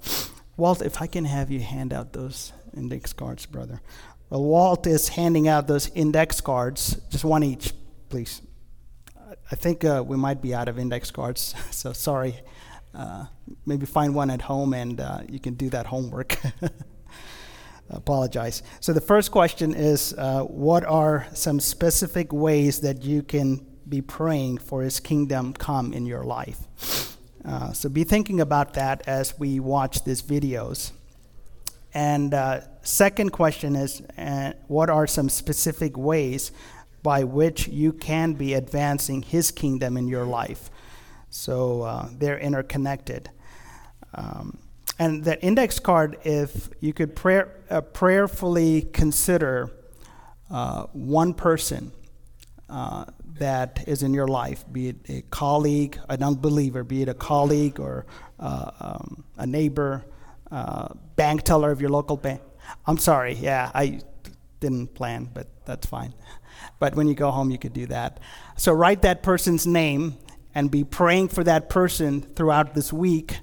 Walt, 0.56 0.80
if 0.80 1.02
I 1.02 1.06
can 1.06 1.24
have 1.24 1.50
you 1.50 1.60
hand 1.60 1.92
out 1.92 2.12
those 2.12 2.52
index 2.74 3.12
cards, 3.12 3.46
brother. 3.46 3.80
Well, 4.30 4.44
Walt 4.44 4.86
is 4.86 5.08
handing 5.08 5.48
out 5.48 5.66
those 5.66 5.90
index 5.90 6.40
cards, 6.40 6.96
just 7.10 7.24
one 7.24 7.42
each, 7.42 7.72
please. 8.08 8.40
I 9.50 9.54
think 9.54 9.84
uh, 9.84 10.02
we 10.06 10.16
might 10.16 10.40
be 10.40 10.54
out 10.54 10.68
of 10.68 10.78
index 10.78 11.10
cards, 11.10 11.54
so 11.70 11.92
sorry. 11.92 12.36
Uh, 12.94 13.26
maybe 13.66 13.86
find 13.86 14.14
one 14.14 14.30
at 14.30 14.42
home 14.42 14.72
and 14.74 15.00
uh, 15.00 15.20
you 15.28 15.40
can 15.40 15.54
do 15.54 15.68
that 15.70 15.86
homework. 15.86 16.38
apologize. 17.90 18.62
So 18.80 18.92
the 18.92 19.00
first 19.00 19.30
question 19.30 19.74
is 19.74 20.14
uh, 20.16 20.42
what 20.42 20.84
are 20.84 21.26
some 21.34 21.60
specific 21.60 22.32
ways 22.32 22.80
that 22.80 23.02
you 23.02 23.22
can 23.22 23.66
be 23.88 24.00
praying 24.00 24.58
for 24.58 24.82
his 24.82 25.00
kingdom 25.00 25.52
come 25.52 25.92
in 25.92 26.06
your 26.06 26.24
life? 26.24 27.16
Uh, 27.44 27.72
so 27.72 27.88
be 27.88 28.04
thinking 28.04 28.40
about 28.40 28.74
that 28.74 29.06
as 29.06 29.38
we 29.38 29.60
watch 29.60 30.04
these 30.04 30.22
videos. 30.22 30.92
And 31.94 32.32
uh, 32.32 32.60
second 32.82 33.30
question 33.30 33.76
is 33.76 34.00
uh, 34.16 34.52
what 34.68 34.88
are 34.88 35.06
some 35.06 35.28
specific 35.28 35.96
ways 35.96 36.52
by 37.02 37.24
which 37.24 37.68
you 37.68 37.92
can 37.92 38.34
be 38.34 38.54
advancing 38.54 39.22
his 39.22 39.50
kingdom 39.50 39.96
in 39.96 40.08
your 40.08 40.24
life? 40.24 40.70
So 41.30 41.82
uh, 41.82 42.08
they're 42.12 42.38
interconnected. 42.38 43.30
Um, 44.14 44.58
and 44.98 45.24
that 45.24 45.42
index 45.42 45.78
card, 45.78 46.18
if 46.24 46.68
you 46.80 46.92
could 46.92 47.16
prayer, 47.16 47.60
uh, 47.70 47.80
prayerfully 47.80 48.82
consider 48.92 49.70
uh, 50.50 50.84
one 50.92 51.34
person 51.34 51.92
uh, 52.68 53.06
that 53.38 53.84
is 53.86 54.02
in 54.02 54.14
your 54.14 54.28
life, 54.28 54.64
be 54.70 54.88
it 54.88 54.96
a 55.08 55.22
colleague, 55.30 55.98
an 56.08 56.22
unbeliever, 56.22 56.84
be 56.84 57.02
it 57.02 57.08
a 57.08 57.14
colleague 57.14 57.80
or 57.80 58.06
uh, 58.38 58.70
um, 58.80 59.24
a 59.36 59.46
neighbor, 59.46 60.04
uh, 60.50 60.88
bank 61.16 61.42
teller 61.42 61.70
of 61.70 61.80
your 61.80 61.90
local 61.90 62.16
bank. 62.16 62.40
I'm 62.86 62.98
sorry, 62.98 63.34
yeah, 63.34 63.70
I 63.74 64.00
didn't 64.60 64.94
plan, 64.94 65.28
but 65.32 65.48
that's 65.64 65.86
fine. 65.86 66.14
But 66.78 66.94
when 66.94 67.08
you 67.08 67.14
go 67.14 67.30
home, 67.30 67.50
you 67.50 67.58
could 67.58 67.72
do 67.72 67.86
that. 67.86 68.20
So 68.56 68.72
write 68.72 69.02
that 69.02 69.22
person's 69.22 69.66
name 69.66 70.16
and 70.54 70.70
be 70.70 70.84
praying 70.84 71.28
for 71.28 71.42
that 71.44 71.68
person 71.68 72.20
throughout 72.20 72.74
this 72.74 72.92
week 72.92 73.38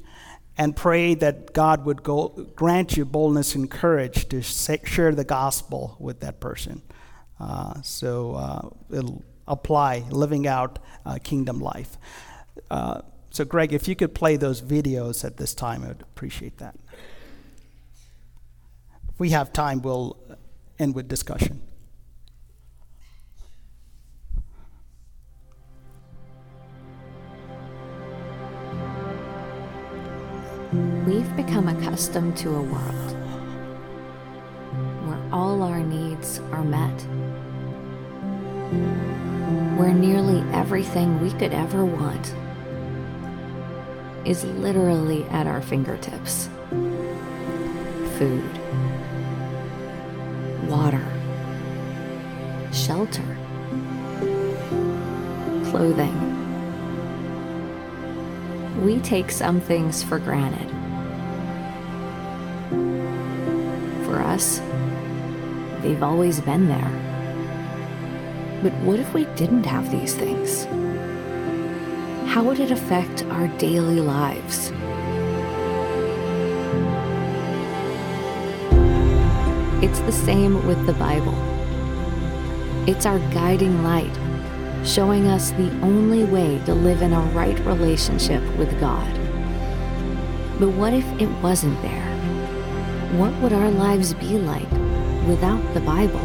and 0.59 0.75
pray 0.75 1.15
that 1.15 1.53
God 1.53 1.85
would 1.85 2.03
go, 2.03 2.27
grant 2.53 2.97
you 2.97 3.05
boldness 3.05 3.55
and 3.55 3.71
courage 3.71 4.27
to 4.27 4.41
share 4.41 5.15
the 5.15 5.23
gospel 5.23 5.95
with 5.99 6.19
that 6.19 6.41
person. 6.41 6.81
Uh, 7.39 7.81
so 7.81 8.35
uh, 8.35 8.69
it'll 8.93 9.23
apply 9.47 9.99
living 10.09 10.47
out 10.47 10.77
uh, 11.05 11.17
kingdom 11.23 11.61
life. 11.61 11.97
Uh, 12.69 13.01
so, 13.29 13.45
Greg, 13.45 13.71
if 13.71 13.87
you 13.87 13.95
could 13.95 14.13
play 14.13 14.35
those 14.35 14.61
videos 14.61 15.23
at 15.23 15.37
this 15.37 15.53
time, 15.53 15.85
I 15.85 15.87
would 15.87 16.01
appreciate 16.01 16.57
that. 16.57 16.75
If 19.13 19.17
we 19.17 19.29
have 19.29 19.53
time, 19.53 19.81
we'll 19.81 20.17
end 20.77 20.93
with 20.93 21.07
discussion. 21.07 21.61
We've 31.19 31.35
become 31.35 31.67
accustomed 31.67 32.37
to 32.37 32.55
a 32.55 32.61
world 32.61 33.11
where 35.05 35.19
all 35.33 35.61
our 35.63 35.81
needs 35.81 36.39
are 36.53 36.63
met, 36.63 36.97
where 39.77 39.93
nearly 39.93 40.39
everything 40.53 41.19
we 41.19 41.31
could 41.31 41.51
ever 41.51 41.83
want 41.83 42.33
is 44.25 44.45
literally 44.45 45.25
at 45.25 45.45
our 45.45 45.61
fingertips 45.61 46.47
food, 48.17 48.57
water, 50.69 51.05
shelter, 52.71 53.37
clothing. 55.69 56.15
We 58.81 58.99
take 58.99 59.31
some 59.31 59.59
things 59.59 60.01
for 60.01 60.17
granted. 60.17 60.78
For 64.09 64.19
us, 64.19 64.59
they've 65.83 66.01
always 66.01 66.41
been 66.41 66.67
there. 66.67 66.91
But 68.63 68.73
what 68.81 68.99
if 68.99 69.13
we 69.13 69.25
didn't 69.35 69.65
have 69.67 69.91
these 69.91 70.15
things? 70.15 70.67
how 72.29 72.43
would 72.43 72.59
it 72.59 72.69
affect 72.69 73.23
our 73.31 73.47
daily 73.57 73.99
lives? 73.99 74.71
It's 79.83 79.99
the 80.01 80.11
same 80.11 80.67
with 80.67 80.85
the 80.85 80.93
Bible. 80.93 81.33
It's 82.87 83.07
our 83.07 83.17
guiding 83.33 83.83
light, 83.83 84.15
showing 84.85 85.25
us 85.25 85.49
the 85.51 85.71
only 85.81 86.23
way 86.23 86.61
to 86.65 86.75
live 86.75 87.01
in 87.01 87.13
a 87.13 87.21
right 87.33 87.59
relationship 87.65 88.43
with 88.57 88.79
God. 88.79 89.11
But 90.59 90.69
what 90.69 90.93
if 90.93 91.05
it 91.19 91.29
wasn't 91.41 91.81
there? 91.81 91.98
What 93.13 93.33
would 93.41 93.53
our 93.53 93.71
lives 93.71 94.13
be 94.13 94.37
like 94.37 94.69
without 95.27 95.73
the 95.73 95.79
Bible? 95.79 96.19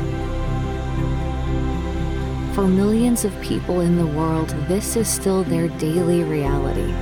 For 2.52 2.68
millions 2.68 3.24
of 3.24 3.40
people 3.40 3.80
in 3.80 3.96
the 3.96 4.06
world, 4.06 4.50
this 4.68 4.94
is 4.94 5.08
still 5.08 5.44
their 5.44 5.68
daily 5.68 6.24
reality. 6.24 6.92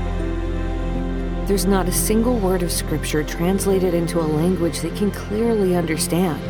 There's 1.48 1.66
not 1.66 1.88
a 1.88 1.92
single 1.92 2.38
word 2.38 2.62
of 2.62 2.70
Scripture 2.70 3.24
translated 3.24 3.92
into 3.92 4.20
a 4.20 4.22
language 4.22 4.80
they 4.80 4.96
can 4.96 5.10
clearly 5.10 5.74
understand. 5.74 6.40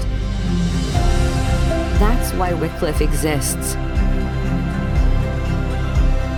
That's 1.98 2.34
why 2.34 2.52
Wycliffe 2.52 3.00
exists. 3.00 3.76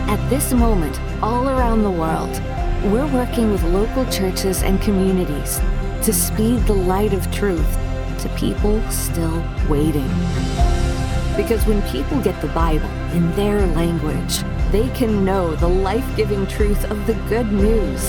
At 0.06 0.24
this 0.30 0.52
moment, 0.52 1.00
all 1.20 1.48
around 1.48 1.82
the 1.82 1.90
world, 1.90 2.40
we're 2.84 3.12
working 3.12 3.50
with 3.50 3.64
local 3.64 4.04
churches 4.12 4.62
and 4.62 4.80
communities 4.80 5.60
to 6.04 6.12
speed 6.12 6.60
the 6.66 6.74
light 6.74 7.14
of 7.14 7.32
truth 7.32 7.78
to 8.18 8.28
people 8.36 8.78
still 8.90 9.42
waiting. 9.70 10.06
Because 11.34 11.64
when 11.64 11.80
people 11.90 12.20
get 12.20 12.38
the 12.42 12.48
Bible 12.48 12.90
in 13.14 13.34
their 13.36 13.66
language, 13.68 14.42
they 14.70 14.90
can 14.90 15.24
know 15.24 15.56
the 15.56 15.66
life 15.66 16.04
giving 16.14 16.46
truth 16.46 16.84
of 16.90 17.06
the 17.06 17.14
good 17.30 17.50
news. 17.50 18.06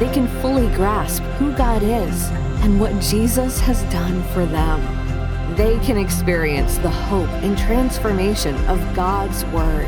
They 0.00 0.10
can 0.12 0.26
fully 0.40 0.66
grasp 0.74 1.22
who 1.38 1.52
God 1.52 1.84
is 1.84 2.28
and 2.64 2.80
what 2.80 3.00
Jesus 3.00 3.60
has 3.60 3.84
done 3.84 4.24
for 4.34 4.44
them. 4.44 4.80
They 5.54 5.78
can 5.86 5.96
experience 5.96 6.78
the 6.78 6.90
hope 6.90 7.30
and 7.44 7.56
transformation 7.56 8.56
of 8.66 8.80
God's 8.96 9.44
Word. 9.46 9.86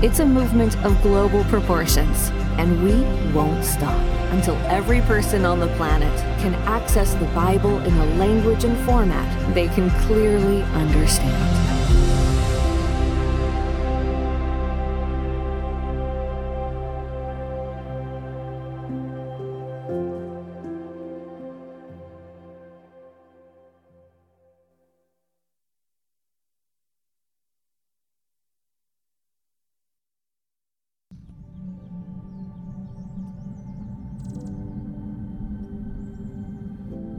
It's 0.00 0.20
a 0.20 0.26
movement 0.26 0.76
of 0.84 1.02
global 1.02 1.42
proportions, 1.46 2.28
and 2.56 2.84
we 2.84 3.02
won't 3.32 3.64
stop 3.64 4.13
until 4.34 4.56
every 4.66 5.00
person 5.02 5.44
on 5.44 5.60
the 5.60 5.68
planet 5.76 6.12
can 6.40 6.54
access 6.66 7.14
the 7.14 7.26
Bible 7.26 7.78
in 7.84 7.94
a 7.94 8.06
language 8.16 8.64
and 8.64 8.76
format 8.84 9.54
they 9.54 9.68
can 9.68 9.88
clearly 10.06 10.62
understand. 10.74 11.63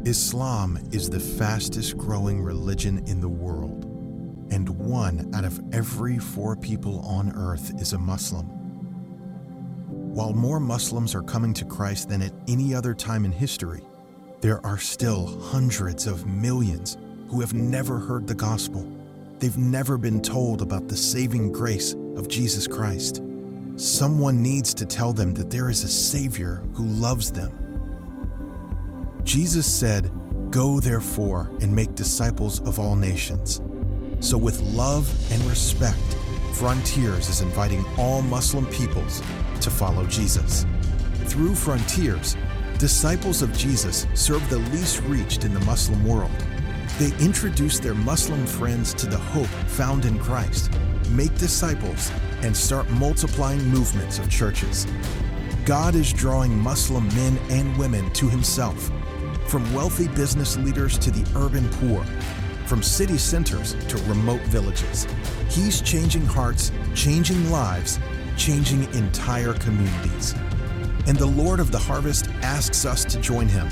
Islam 0.06 0.78
is 0.92 1.10
the 1.10 1.20
fastest 1.20 1.98
growing 1.98 2.40
religion 2.40 3.04
in 3.08 3.20
the 3.20 3.28
world, 3.28 3.86
and 4.52 4.70
one 4.70 5.34
out 5.34 5.44
of 5.44 5.60
every 5.74 6.20
four 6.20 6.56
people 6.56 7.00
on 7.00 7.32
earth 7.36 7.74
is 7.82 7.94
a 7.94 7.98
Muslim. 7.98 8.46
While 10.14 10.34
more 10.34 10.60
Muslims 10.60 11.16
are 11.16 11.24
coming 11.24 11.56
to 11.56 11.66
Christ 11.66 12.10
than 12.10 12.22
at 12.22 12.34
any 12.48 12.76
other 12.76 12.94
time 12.94 13.26
in 13.26 13.32
history, 13.32 13.82
there 14.42 14.64
are 14.64 14.78
still 14.78 15.42
hundreds 15.42 16.06
of 16.06 16.28
millions 16.28 16.98
who 17.28 17.42
have 17.42 17.56
never 17.56 17.98
heard 17.98 18.28
the 18.28 18.36
gospel. 18.36 18.88
They've 19.40 19.58
never 19.58 19.98
been 19.98 20.22
told 20.22 20.62
about 20.62 20.88
the 20.88 20.96
saving 20.96 21.52
grace 21.52 21.94
of 22.16 22.28
Jesus 22.28 22.68
Christ. 22.68 23.24
Someone 23.76 24.44
needs 24.44 24.76
to 24.76 24.86
tell 24.86 25.14
them 25.14 25.34
that 25.34 25.50
there 25.50 25.72
is 25.72 25.84
a 25.84 25.88
Savior 25.88 26.62
who 26.76 26.86
loves 26.86 27.32
them 27.32 27.65
Jesus 29.26 29.66
said, 29.66 30.12
Go 30.52 30.80
therefore 30.80 31.52
and 31.60 31.76
make 31.76 31.96
disciples 31.96 32.62
of 32.62 32.80
all 32.80 32.96
nations. 32.96 33.60
So, 34.20 34.38
with 34.38 34.62
love 34.62 35.12
and 35.32 35.42
respect, 35.46 35.98
Frontiers 36.54 37.28
is 37.28 37.42
inviting 37.42 37.84
all 37.98 38.22
Muslim 38.22 38.68
peoples 38.68 39.24
to 39.62 39.72
follow 39.72 40.06
Jesus. 40.06 40.66
Through 41.26 41.56
Frontiers, 41.56 42.38
disciples 42.78 43.42
of 43.42 43.52
Jesus 43.58 44.06
serve 44.14 44.48
the 44.48 44.60
least 44.60 45.02
reached 45.02 45.44
in 45.44 45.56
the 45.56 45.60
Muslim 45.62 46.06
world. 46.08 46.32
They 47.00 47.12
introduce 47.18 47.80
their 47.80 47.96
Muslim 47.96 48.46
friends 48.46 48.94
to 48.94 49.08
the 49.08 49.18
hope 49.18 49.48
found 49.68 50.06
in 50.06 50.20
Christ, 50.20 50.72
make 51.10 51.36
disciples, 51.40 52.12
and 52.44 52.56
start 52.56 52.88
multiplying 52.92 53.66
movements 53.66 54.20
of 54.20 54.30
churches. 54.30 54.86
God 55.66 55.96
is 55.96 56.14
drawing 56.14 56.56
Muslim 56.58 57.08
men 57.16 57.40
and 57.50 57.76
women 57.76 58.14
to 58.14 58.30
Himself 58.30 58.92
from 59.48 59.72
wealthy 59.74 60.08
business 60.10 60.58
leaders 60.58 60.98
to 61.00 61.12
the 61.12 61.26
urban 61.38 61.70
poor, 61.74 62.04
from 62.66 62.82
city 62.82 63.18
centers 63.18 63.74
to 63.86 63.98
remote 64.04 64.42
villages. 64.42 65.08
He's 65.50 65.82
changing 65.82 66.26
hearts, 66.26 66.72
changing 66.96 67.52
lives, 67.52 68.00
changing 68.38 68.84
entire 68.94 69.54
communities. 69.54 70.34
And 71.08 71.18
the 71.18 71.28
Lord 71.28 71.60
of 71.60 71.72
the 71.72 71.80
harvest 71.80 72.30
asks 72.42 72.86
us 72.86 73.06
to 73.06 73.22
join 73.22 73.48
him, 73.48 73.70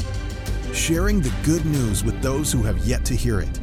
sharing 0.74 1.22
the 1.22 1.34
good 1.44 1.66
news 1.66 2.04
with 2.04 2.22
those 2.22 2.52
who 2.52 2.64
have 2.64 2.78
yet 2.86 3.04
to 3.06 3.16
hear 3.16 3.40
it. 3.40 3.60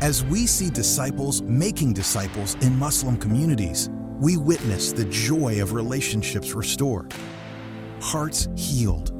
As 0.00 0.24
we 0.24 0.46
see 0.46 0.70
disciples 0.70 1.42
making 1.42 1.92
disciples 1.92 2.56
in 2.56 2.76
Muslim 2.76 3.16
communities, 3.16 3.88
we 4.18 4.36
witness 4.36 4.92
the 4.92 5.04
joy 5.06 5.62
of 5.62 5.72
relationships 5.72 6.54
restored, 6.54 7.12
hearts 8.00 8.48
healed, 8.56 9.12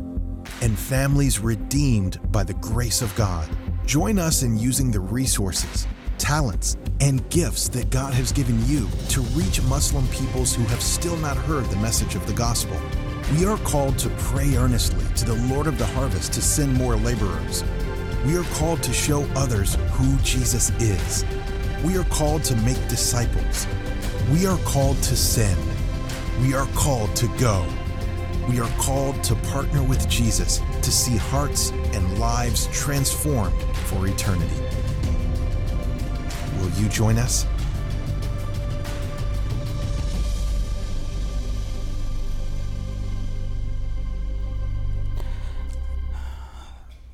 and 0.61 0.79
families 0.79 1.39
redeemed 1.39 2.21
by 2.33 2.43
the 2.45 2.55
grace 2.55 3.03
of 3.03 3.15
God. 3.15 3.49
Join 3.87 4.19
us 4.19 4.43
in 4.43 4.59
using 4.59 4.91
the 4.91 5.01
resources, 5.01 5.87
talents, 6.19 6.77
and 7.01 7.29
gifts 7.31 7.69
that 7.69 7.91
God 7.91 8.13
has 8.15 8.33
given 8.33 8.65
you 8.67 8.89
to 9.11 9.21
reach 9.33 9.63
Muslim 9.63 10.07
peoples 10.09 10.55
who 10.55 10.65
have 10.65 10.83
still 10.83 11.17
not 11.19 11.37
heard 11.37 11.65
the 11.67 11.77
message 11.77 12.15
of 12.15 12.27
the 12.27 12.33
gospel. 12.33 12.77
We 13.37 13.47
are 13.47 13.59
called 13.59 13.99
to 13.99 14.09
pray 14.19 14.57
earnestly 14.57 15.05
to 15.17 15.25
the 15.25 15.55
Lord 15.55 15.67
of 15.67 15.79
the 15.79 15.87
harvest 15.87 16.33
to 16.35 16.43
send 16.43 16.75
more 16.75 16.97
laborers. 16.97 17.63
We 18.27 18.37
are 18.37 18.45
called 18.55 18.83
to 18.83 18.93
show 18.93 19.23
others 19.37 19.77
who 19.93 20.17
Jesus 20.19 20.71
is. 20.81 21.25
We 21.85 21.97
are 21.97 22.05
called 22.05 22.43
to 22.45 22.57
make 22.57 22.89
disciples. 22.89 23.67
We 24.33 24.47
are 24.47 24.59
called 24.59 25.01
to 25.05 25.17
send. 25.17 25.59
We 26.43 26.55
are 26.55 26.67
called 26.75 27.15
to 27.17 27.29
go 27.39 27.67
we 28.49 28.61
are 28.61 28.71
called 28.79 29.23
to 29.23 29.35
partner 29.37 29.83
with 29.83 30.09
Jesus 30.09 30.61
to 30.83 30.91
see 30.91 31.17
hearts 31.17 31.71
and 31.71 32.19
lives 32.19 32.67
transformed 32.73 33.61
for 33.87 34.07
eternity. 34.07 34.55
Will 36.59 36.71
you 36.71 36.89
join 36.89 37.19
us? 37.19 37.47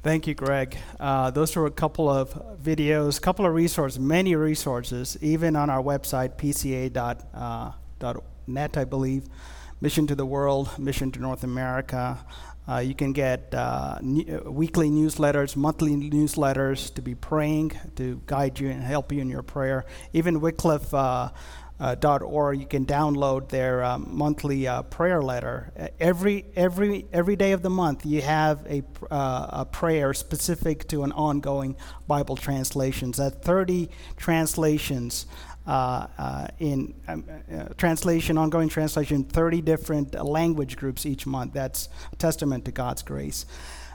Thank 0.05 0.27
you, 0.27 0.35
Greg. 0.35 0.77
Uh, 1.01 1.31
those 1.31 1.57
were 1.57 1.65
a 1.67 1.71
couple 1.71 2.11
of 2.11 2.35
videos, 2.63 3.17
a 3.19 3.21
couple 3.21 3.47
of 3.47 3.55
resources, 3.55 3.99
many 3.99 4.37
resources, 4.37 5.17
even 5.23 5.57
on 5.57 5.71
our 5.71 5.83
website, 5.83 6.37
pca.net, 6.37 7.25
uh, 8.77 8.81
I 8.81 8.85
believe. 8.85 9.25
Mission 9.81 10.07
to 10.07 10.15
the 10.15 10.27
World, 10.27 10.79
Mission 10.79 11.11
to 11.13 11.21
North 11.21 11.45
America. 11.45 12.25
Uh, 12.67 12.79
you 12.79 12.95
can 12.95 13.13
get 13.13 13.55
uh, 13.55 13.99
ne- 14.01 14.39
weekly 14.47 14.89
newsletters, 14.89 15.55
monthly 15.55 15.95
newsletters 15.97 16.93
to 16.95 17.03
be 17.03 17.15
praying, 17.15 17.73
to 17.97 18.21
guide 18.27 18.59
you 18.59 18.71
and 18.71 18.83
help 18.83 19.13
you 19.13 19.21
in 19.21 19.29
your 19.29 19.43
prayer. 19.43 19.85
Even 20.15 20.41
Wycliffe 20.41 20.95
uh, 20.95 21.29
uh, 21.81 21.97
.org, 22.23 22.61
you 22.61 22.67
can 22.67 22.87
download 22.87 23.49
their 23.49 23.83
um, 23.83 24.09
monthly 24.11 24.67
uh, 24.67 24.83
prayer 24.83 25.21
letter. 25.21 25.73
Every 25.99 26.47
every 26.55 27.07
every 27.13 27.37
day 27.37 27.53
of 27.53 27.63
the 27.63 27.71
month, 27.71 28.07
you 28.07 28.23
have 28.23 28.65
a, 28.67 28.83
uh, 29.11 29.49
a 29.51 29.67
prayer 29.67 30.15
specific 30.15 30.87
to 30.89 31.03
an 31.03 31.13
ongoing 31.13 31.77
Bible 32.07 32.37
translations. 32.37 33.17
That 33.17 33.43
30 33.43 33.91
translations. 34.17 35.27
Uh, 35.67 36.07
uh, 36.19 36.47
in 36.59 36.93
um, 37.09 37.25
uh, 37.51 37.65
translation, 37.79 38.37
ongoing 38.37 38.69
translation, 38.69 39.25
30 39.25 39.63
different 39.63 40.15
language 40.15 40.77
groups 40.77 41.07
each 41.07 41.27
month. 41.27 41.55
That's 41.55 41.89
a 42.13 42.17
testament 42.17 42.67
to 42.67 42.71
God's 42.71 43.03
grace. 43.03 43.47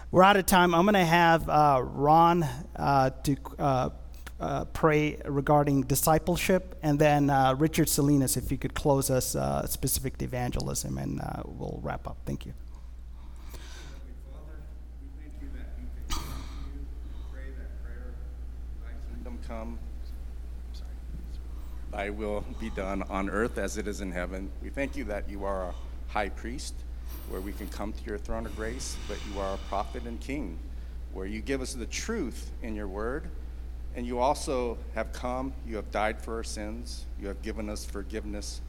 We're 0.09 0.23
out 0.23 0.35
of 0.35 0.47
time. 0.47 0.73
I'm 0.73 0.85
going 0.85 0.95
to 0.95 1.05
have 1.05 1.45
Ron 1.47 2.43
to 3.23 3.91
uh, 4.39 4.65
pray 4.65 5.17
regarding 5.25 5.81
discipleship, 5.81 6.75
and 6.81 6.97
then 6.97 7.29
uh, 7.29 7.53
Richard 7.55 7.89
Salinas, 7.89 8.37
if 8.37 8.51
you 8.51 8.57
could 8.57 8.73
close 8.73 9.09
us 9.09 9.35
uh, 9.35 9.67
specific 9.67 10.17
to 10.19 10.25
evangelism, 10.25 10.97
and 10.97 11.21
we'll 11.45 11.79
wrap 11.83 12.07
up. 12.07 12.17
Thank 12.25 12.45
you. 12.45 12.53
Come, 19.47 19.79
will 22.09 22.43
be 22.59 22.69
done 22.69 23.03
on 23.09 23.29
earth 23.29 23.57
as 23.57 23.77
it 23.77 23.87
is 23.87 24.01
in 24.01 24.11
heaven. 24.11 24.51
We 24.61 24.69
thank 24.69 24.95
you 24.95 25.03
that 25.05 25.29
you 25.29 25.43
are 25.45 25.63
a 25.63 25.73
high 26.09 26.29
priest, 26.29 26.73
where 27.29 27.41
we 27.41 27.51
can 27.51 27.67
come 27.67 27.93
to 27.93 28.03
your 28.05 28.17
throne 28.17 28.45
of 28.45 28.55
grace, 28.55 28.95
but 29.07 29.17
you 29.31 29.39
are 29.39 29.55
a 29.55 29.57
prophet 29.69 30.03
and 30.03 30.19
king, 30.19 30.57
where 31.13 31.25
you 31.25 31.41
give 31.41 31.61
us 31.61 31.73
the 31.73 31.85
truth 31.85 32.51
in 32.61 32.75
your 32.75 32.87
word 32.87 33.29
and 33.95 34.05
you 34.05 34.19
also 34.19 34.77
have 34.93 35.11
come, 35.11 35.53
you 35.67 35.75
have 35.75 35.91
died 35.91 36.21
for 36.21 36.35
our 36.35 36.43
sins, 36.43 37.05
you 37.19 37.27
have 37.27 37.41
given 37.41 37.69
us 37.69 37.83
forgiveness, 37.85 38.61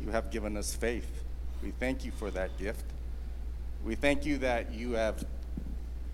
you 0.00 0.10
have 0.10 0.30
given 0.30 0.56
us 0.56 0.74
faith. 0.74 1.24
We 1.62 1.72
thank 1.72 2.04
you 2.04 2.12
for 2.12 2.30
that 2.30 2.56
gift. 2.58 2.84
We 3.84 3.94
thank 3.94 4.24
you 4.24 4.38
that 4.38 4.72
you 4.72 4.92
have 4.92 5.24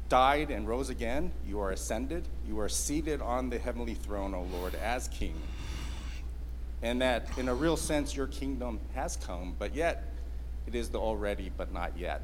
died 0.09 0.51
and 0.51 0.67
rose 0.67 0.91
again, 0.91 1.31
you 1.47 1.61
are 1.61 1.71
ascended, 1.71 2.25
you 2.49 2.59
are 2.61 2.69
seated 2.69 3.21
on 3.21 3.51
the 3.51 3.59
heavenly 3.59 3.95
throne, 3.95 4.35
O 4.35 4.43
Lord, 4.43 4.75
as 4.75 5.07
King. 5.09 5.35
And 6.83 7.03
that 7.03 7.27
in 7.37 7.49
a 7.49 7.55
real 7.55 7.77
sense, 7.77 8.17
your 8.17 8.27
kingdom 8.27 8.81
has 8.95 9.17
come, 9.17 9.55
but 9.59 9.75
yet 9.75 10.13
it 10.67 10.75
is 10.75 10.89
the 10.89 10.99
already 10.99 11.51
but 11.57 11.73
not 11.73 11.99
yet. 11.99 12.23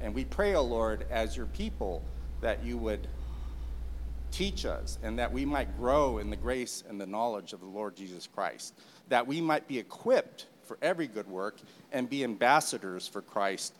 And 0.00 0.14
we 0.14 0.24
pray, 0.24 0.54
O 0.54 0.62
Lord, 0.62 1.06
as 1.10 1.36
your 1.36 1.46
people, 1.46 2.02
that 2.40 2.64
you 2.64 2.78
would 2.78 3.08
teach 4.30 4.64
us, 4.64 4.98
and 5.02 5.18
that 5.18 5.32
we 5.32 5.44
might 5.44 5.76
grow 5.76 6.18
in 6.18 6.30
the 6.30 6.36
grace 6.36 6.84
and 6.88 7.00
the 7.00 7.06
knowledge 7.06 7.52
of 7.52 7.60
the 7.60 7.66
Lord 7.66 7.96
Jesus 7.96 8.28
Christ, 8.32 8.74
that 9.08 9.26
we 9.26 9.40
might 9.40 9.66
be 9.66 9.78
equipped 9.78 10.46
for 10.64 10.78
every 10.82 11.06
good 11.06 11.26
work 11.26 11.56
and 11.92 12.08
be 12.08 12.22
ambassadors 12.22 13.08
for 13.08 13.22
Christ 13.22 13.74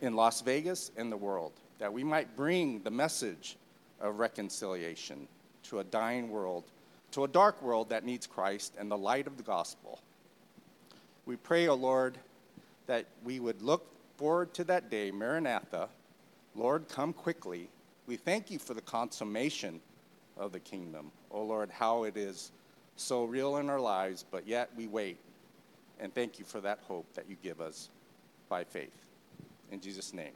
in 0.00 0.14
Las 0.14 0.42
Vegas 0.42 0.90
and 0.96 1.10
the 1.10 1.16
world, 1.16 1.52
that 1.78 1.92
we 1.92 2.04
might 2.04 2.36
bring 2.36 2.82
the 2.82 2.90
message 2.90 3.56
of 4.00 4.18
reconciliation 4.18 5.26
to 5.64 5.78
a 5.78 5.84
dying 5.84 6.28
world, 6.28 6.64
to 7.14 7.22
a 7.22 7.28
dark 7.28 7.62
world 7.62 7.90
that 7.90 8.04
needs 8.04 8.26
Christ 8.26 8.74
and 8.76 8.90
the 8.90 8.98
light 8.98 9.28
of 9.28 9.36
the 9.36 9.42
gospel. 9.44 10.00
We 11.26 11.36
pray, 11.36 11.68
O 11.68 11.72
oh 11.72 11.76
Lord, 11.76 12.18
that 12.88 13.06
we 13.24 13.38
would 13.38 13.62
look 13.62 13.86
forward 14.16 14.52
to 14.54 14.64
that 14.64 14.90
day, 14.90 15.12
Maranatha. 15.12 15.88
Lord, 16.56 16.88
come 16.88 17.12
quickly. 17.12 17.68
We 18.08 18.16
thank 18.16 18.50
you 18.50 18.58
for 18.58 18.74
the 18.74 18.80
consummation 18.80 19.80
of 20.36 20.50
the 20.50 20.58
kingdom. 20.58 21.12
Oh 21.30 21.44
Lord, 21.44 21.70
how 21.70 22.02
it 22.02 22.16
is 22.16 22.50
so 22.96 23.24
real 23.24 23.58
in 23.58 23.70
our 23.70 23.80
lives, 23.80 24.24
but 24.28 24.46
yet 24.48 24.70
we 24.76 24.88
wait. 24.88 25.18
And 26.00 26.12
thank 26.12 26.40
you 26.40 26.44
for 26.44 26.60
that 26.62 26.80
hope 26.88 27.06
that 27.14 27.28
you 27.28 27.36
give 27.44 27.60
us 27.60 27.90
by 28.48 28.64
faith. 28.64 29.06
In 29.70 29.80
Jesus' 29.80 30.12
name. 30.12 30.34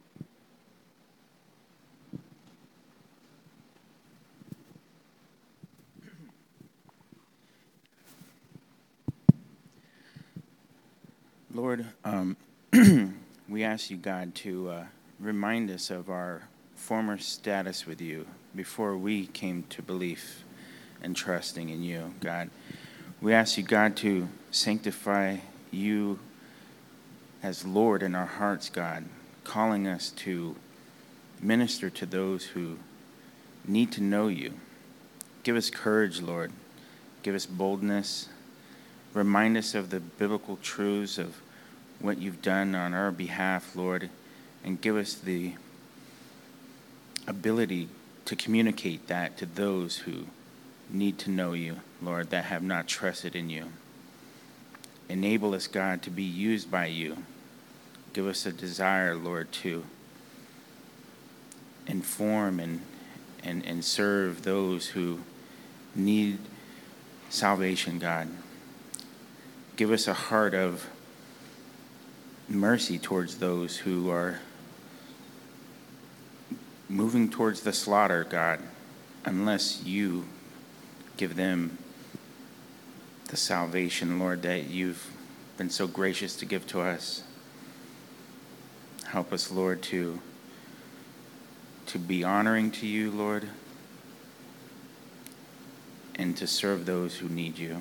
Lord, 11.54 11.86
um, 12.04 12.36
we 13.48 13.64
ask 13.64 13.90
you, 13.90 13.96
God, 13.96 14.34
to 14.36 14.68
uh, 14.68 14.84
remind 15.18 15.70
us 15.70 15.88
of 15.88 16.10
our 16.10 16.42
former 16.74 17.16
status 17.16 17.86
with 17.86 18.02
you 18.02 18.26
before 18.54 18.98
we 18.98 19.28
came 19.28 19.62
to 19.70 19.80
belief 19.80 20.44
and 21.02 21.16
trusting 21.16 21.70
in 21.70 21.82
you, 21.82 22.12
God. 22.20 22.50
We 23.22 23.32
ask 23.32 23.56
you, 23.56 23.62
God, 23.62 23.96
to 23.98 24.28
sanctify 24.50 25.38
you 25.70 26.18
as 27.42 27.64
Lord 27.64 28.02
in 28.02 28.14
our 28.14 28.26
hearts, 28.26 28.68
God, 28.68 29.06
calling 29.44 29.86
us 29.86 30.10
to 30.10 30.54
minister 31.40 31.88
to 31.88 32.04
those 32.04 32.44
who 32.44 32.76
need 33.66 33.90
to 33.92 34.02
know 34.02 34.28
you. 34.28 34.52
Give 35.44 35.56
us 35.56 35.70
courage, 35.70 36.20
Lord. 36.20 36.52
Give 37.22 37.34
us 37.34 37.46
boldness. 37.46 38.28
Remind 39.18 39.56
us 39.56 39.74
of 39.74 39.90
the 39.90 39.98
biblical 39.98 40.58
truths 40.62 41.18
of 41.18 41.40
what 41.98 42.18
you've 42.18 42.40
done 42.40 42.76
on 42.76 42.94
our 42.94 43.10
behalf, 43.10 43.74
Lord, 43.74 44.10
and 44.62 44.80
give 44.80 44.94
us 44.94 45.14
the 45.14 45.54
ability 47.26 47.88
to 48.26 48.36
communicate 48.36 49.08
that 49.08 49.36
to 49.38 49.44
those 49.44 49.96
who 49.96 50.26
need 50.88 51.18
to 51.18 51.32
know 51.32 51.52
you, 51.52 51.80
Lord, 52.00 52.30
that 52.30 52.44
have 52.44 52.62
not 52.62 52.86
trusted 52.86 53.34
in 53.34 53.50
you. 53.50 53.72
Enable 55.08 55.52
us, 55.52 55.66
God, 55.66 56.00
to 56.02 56.10
be 56.10 56.22
used 56.22 56.70
by 56.70 56.86
you. 56.86 57.24
Give 58.12 58.28
us 58.28 58.46
a 58.46 58.52
desire, 58.52 59.16
Lord, 59.16 59.50
to 59.64 59.84
inform 61.88 62.60
and, 62.60 62.82
and, 63.42 63.66
and 63.66 63.84
serve 63.84 64.44
those 64.44 64.86
who 64.86 65.18
need 65.96 66.38
salvation, 67.30 67.98
God. 67.98 68.28
Give 69.78 69.92
us 69.92 70.08
a 70.08 70.12
heart 70.12 70.54
of 70.54 70.88
mercy 72.48 72.98
towards 72.98 73.38
those 73.38 73.76
who 73.76 74.10
are 74.10 74.40
moving 76.88 77.30
towards 77.30 77.60
the 77.60 77.72
slaughter, 77.72 78.24
God, 78.24 78.58
unless 79.24 79.84
you 79.84 80.24
give 81.16 81.36
them 81.36 81.78
the 83.28 83.36
salvation, 83.36 84.18
Lord, 84.18 84.42
that 84.42 84.68
you've 84.68 85.12
been 85.56 85.70
so 85.70 85.86
gracious 85.86 86.34
to 86.38 86.44
give 86.44 86.66
to 86.66 86.80
us. 86.80 87.22
Help 89.06 89.32
us, 89.32 89.52
Lord, 89.52 89.80
to, 89.82 90.18
to 91.86 92.00
be 92.00 92.24
honoring 92.24 92.72
to 92.72 92.86
you, 92.88 93.12
Lord, 93.12 93.48
and 96.16 96.36
to 96.36 96.48
serve 96.48 96.84
those 96.84 97.18
who 97.18 97.28
need 97.28 97.58
you. 97.58 97.80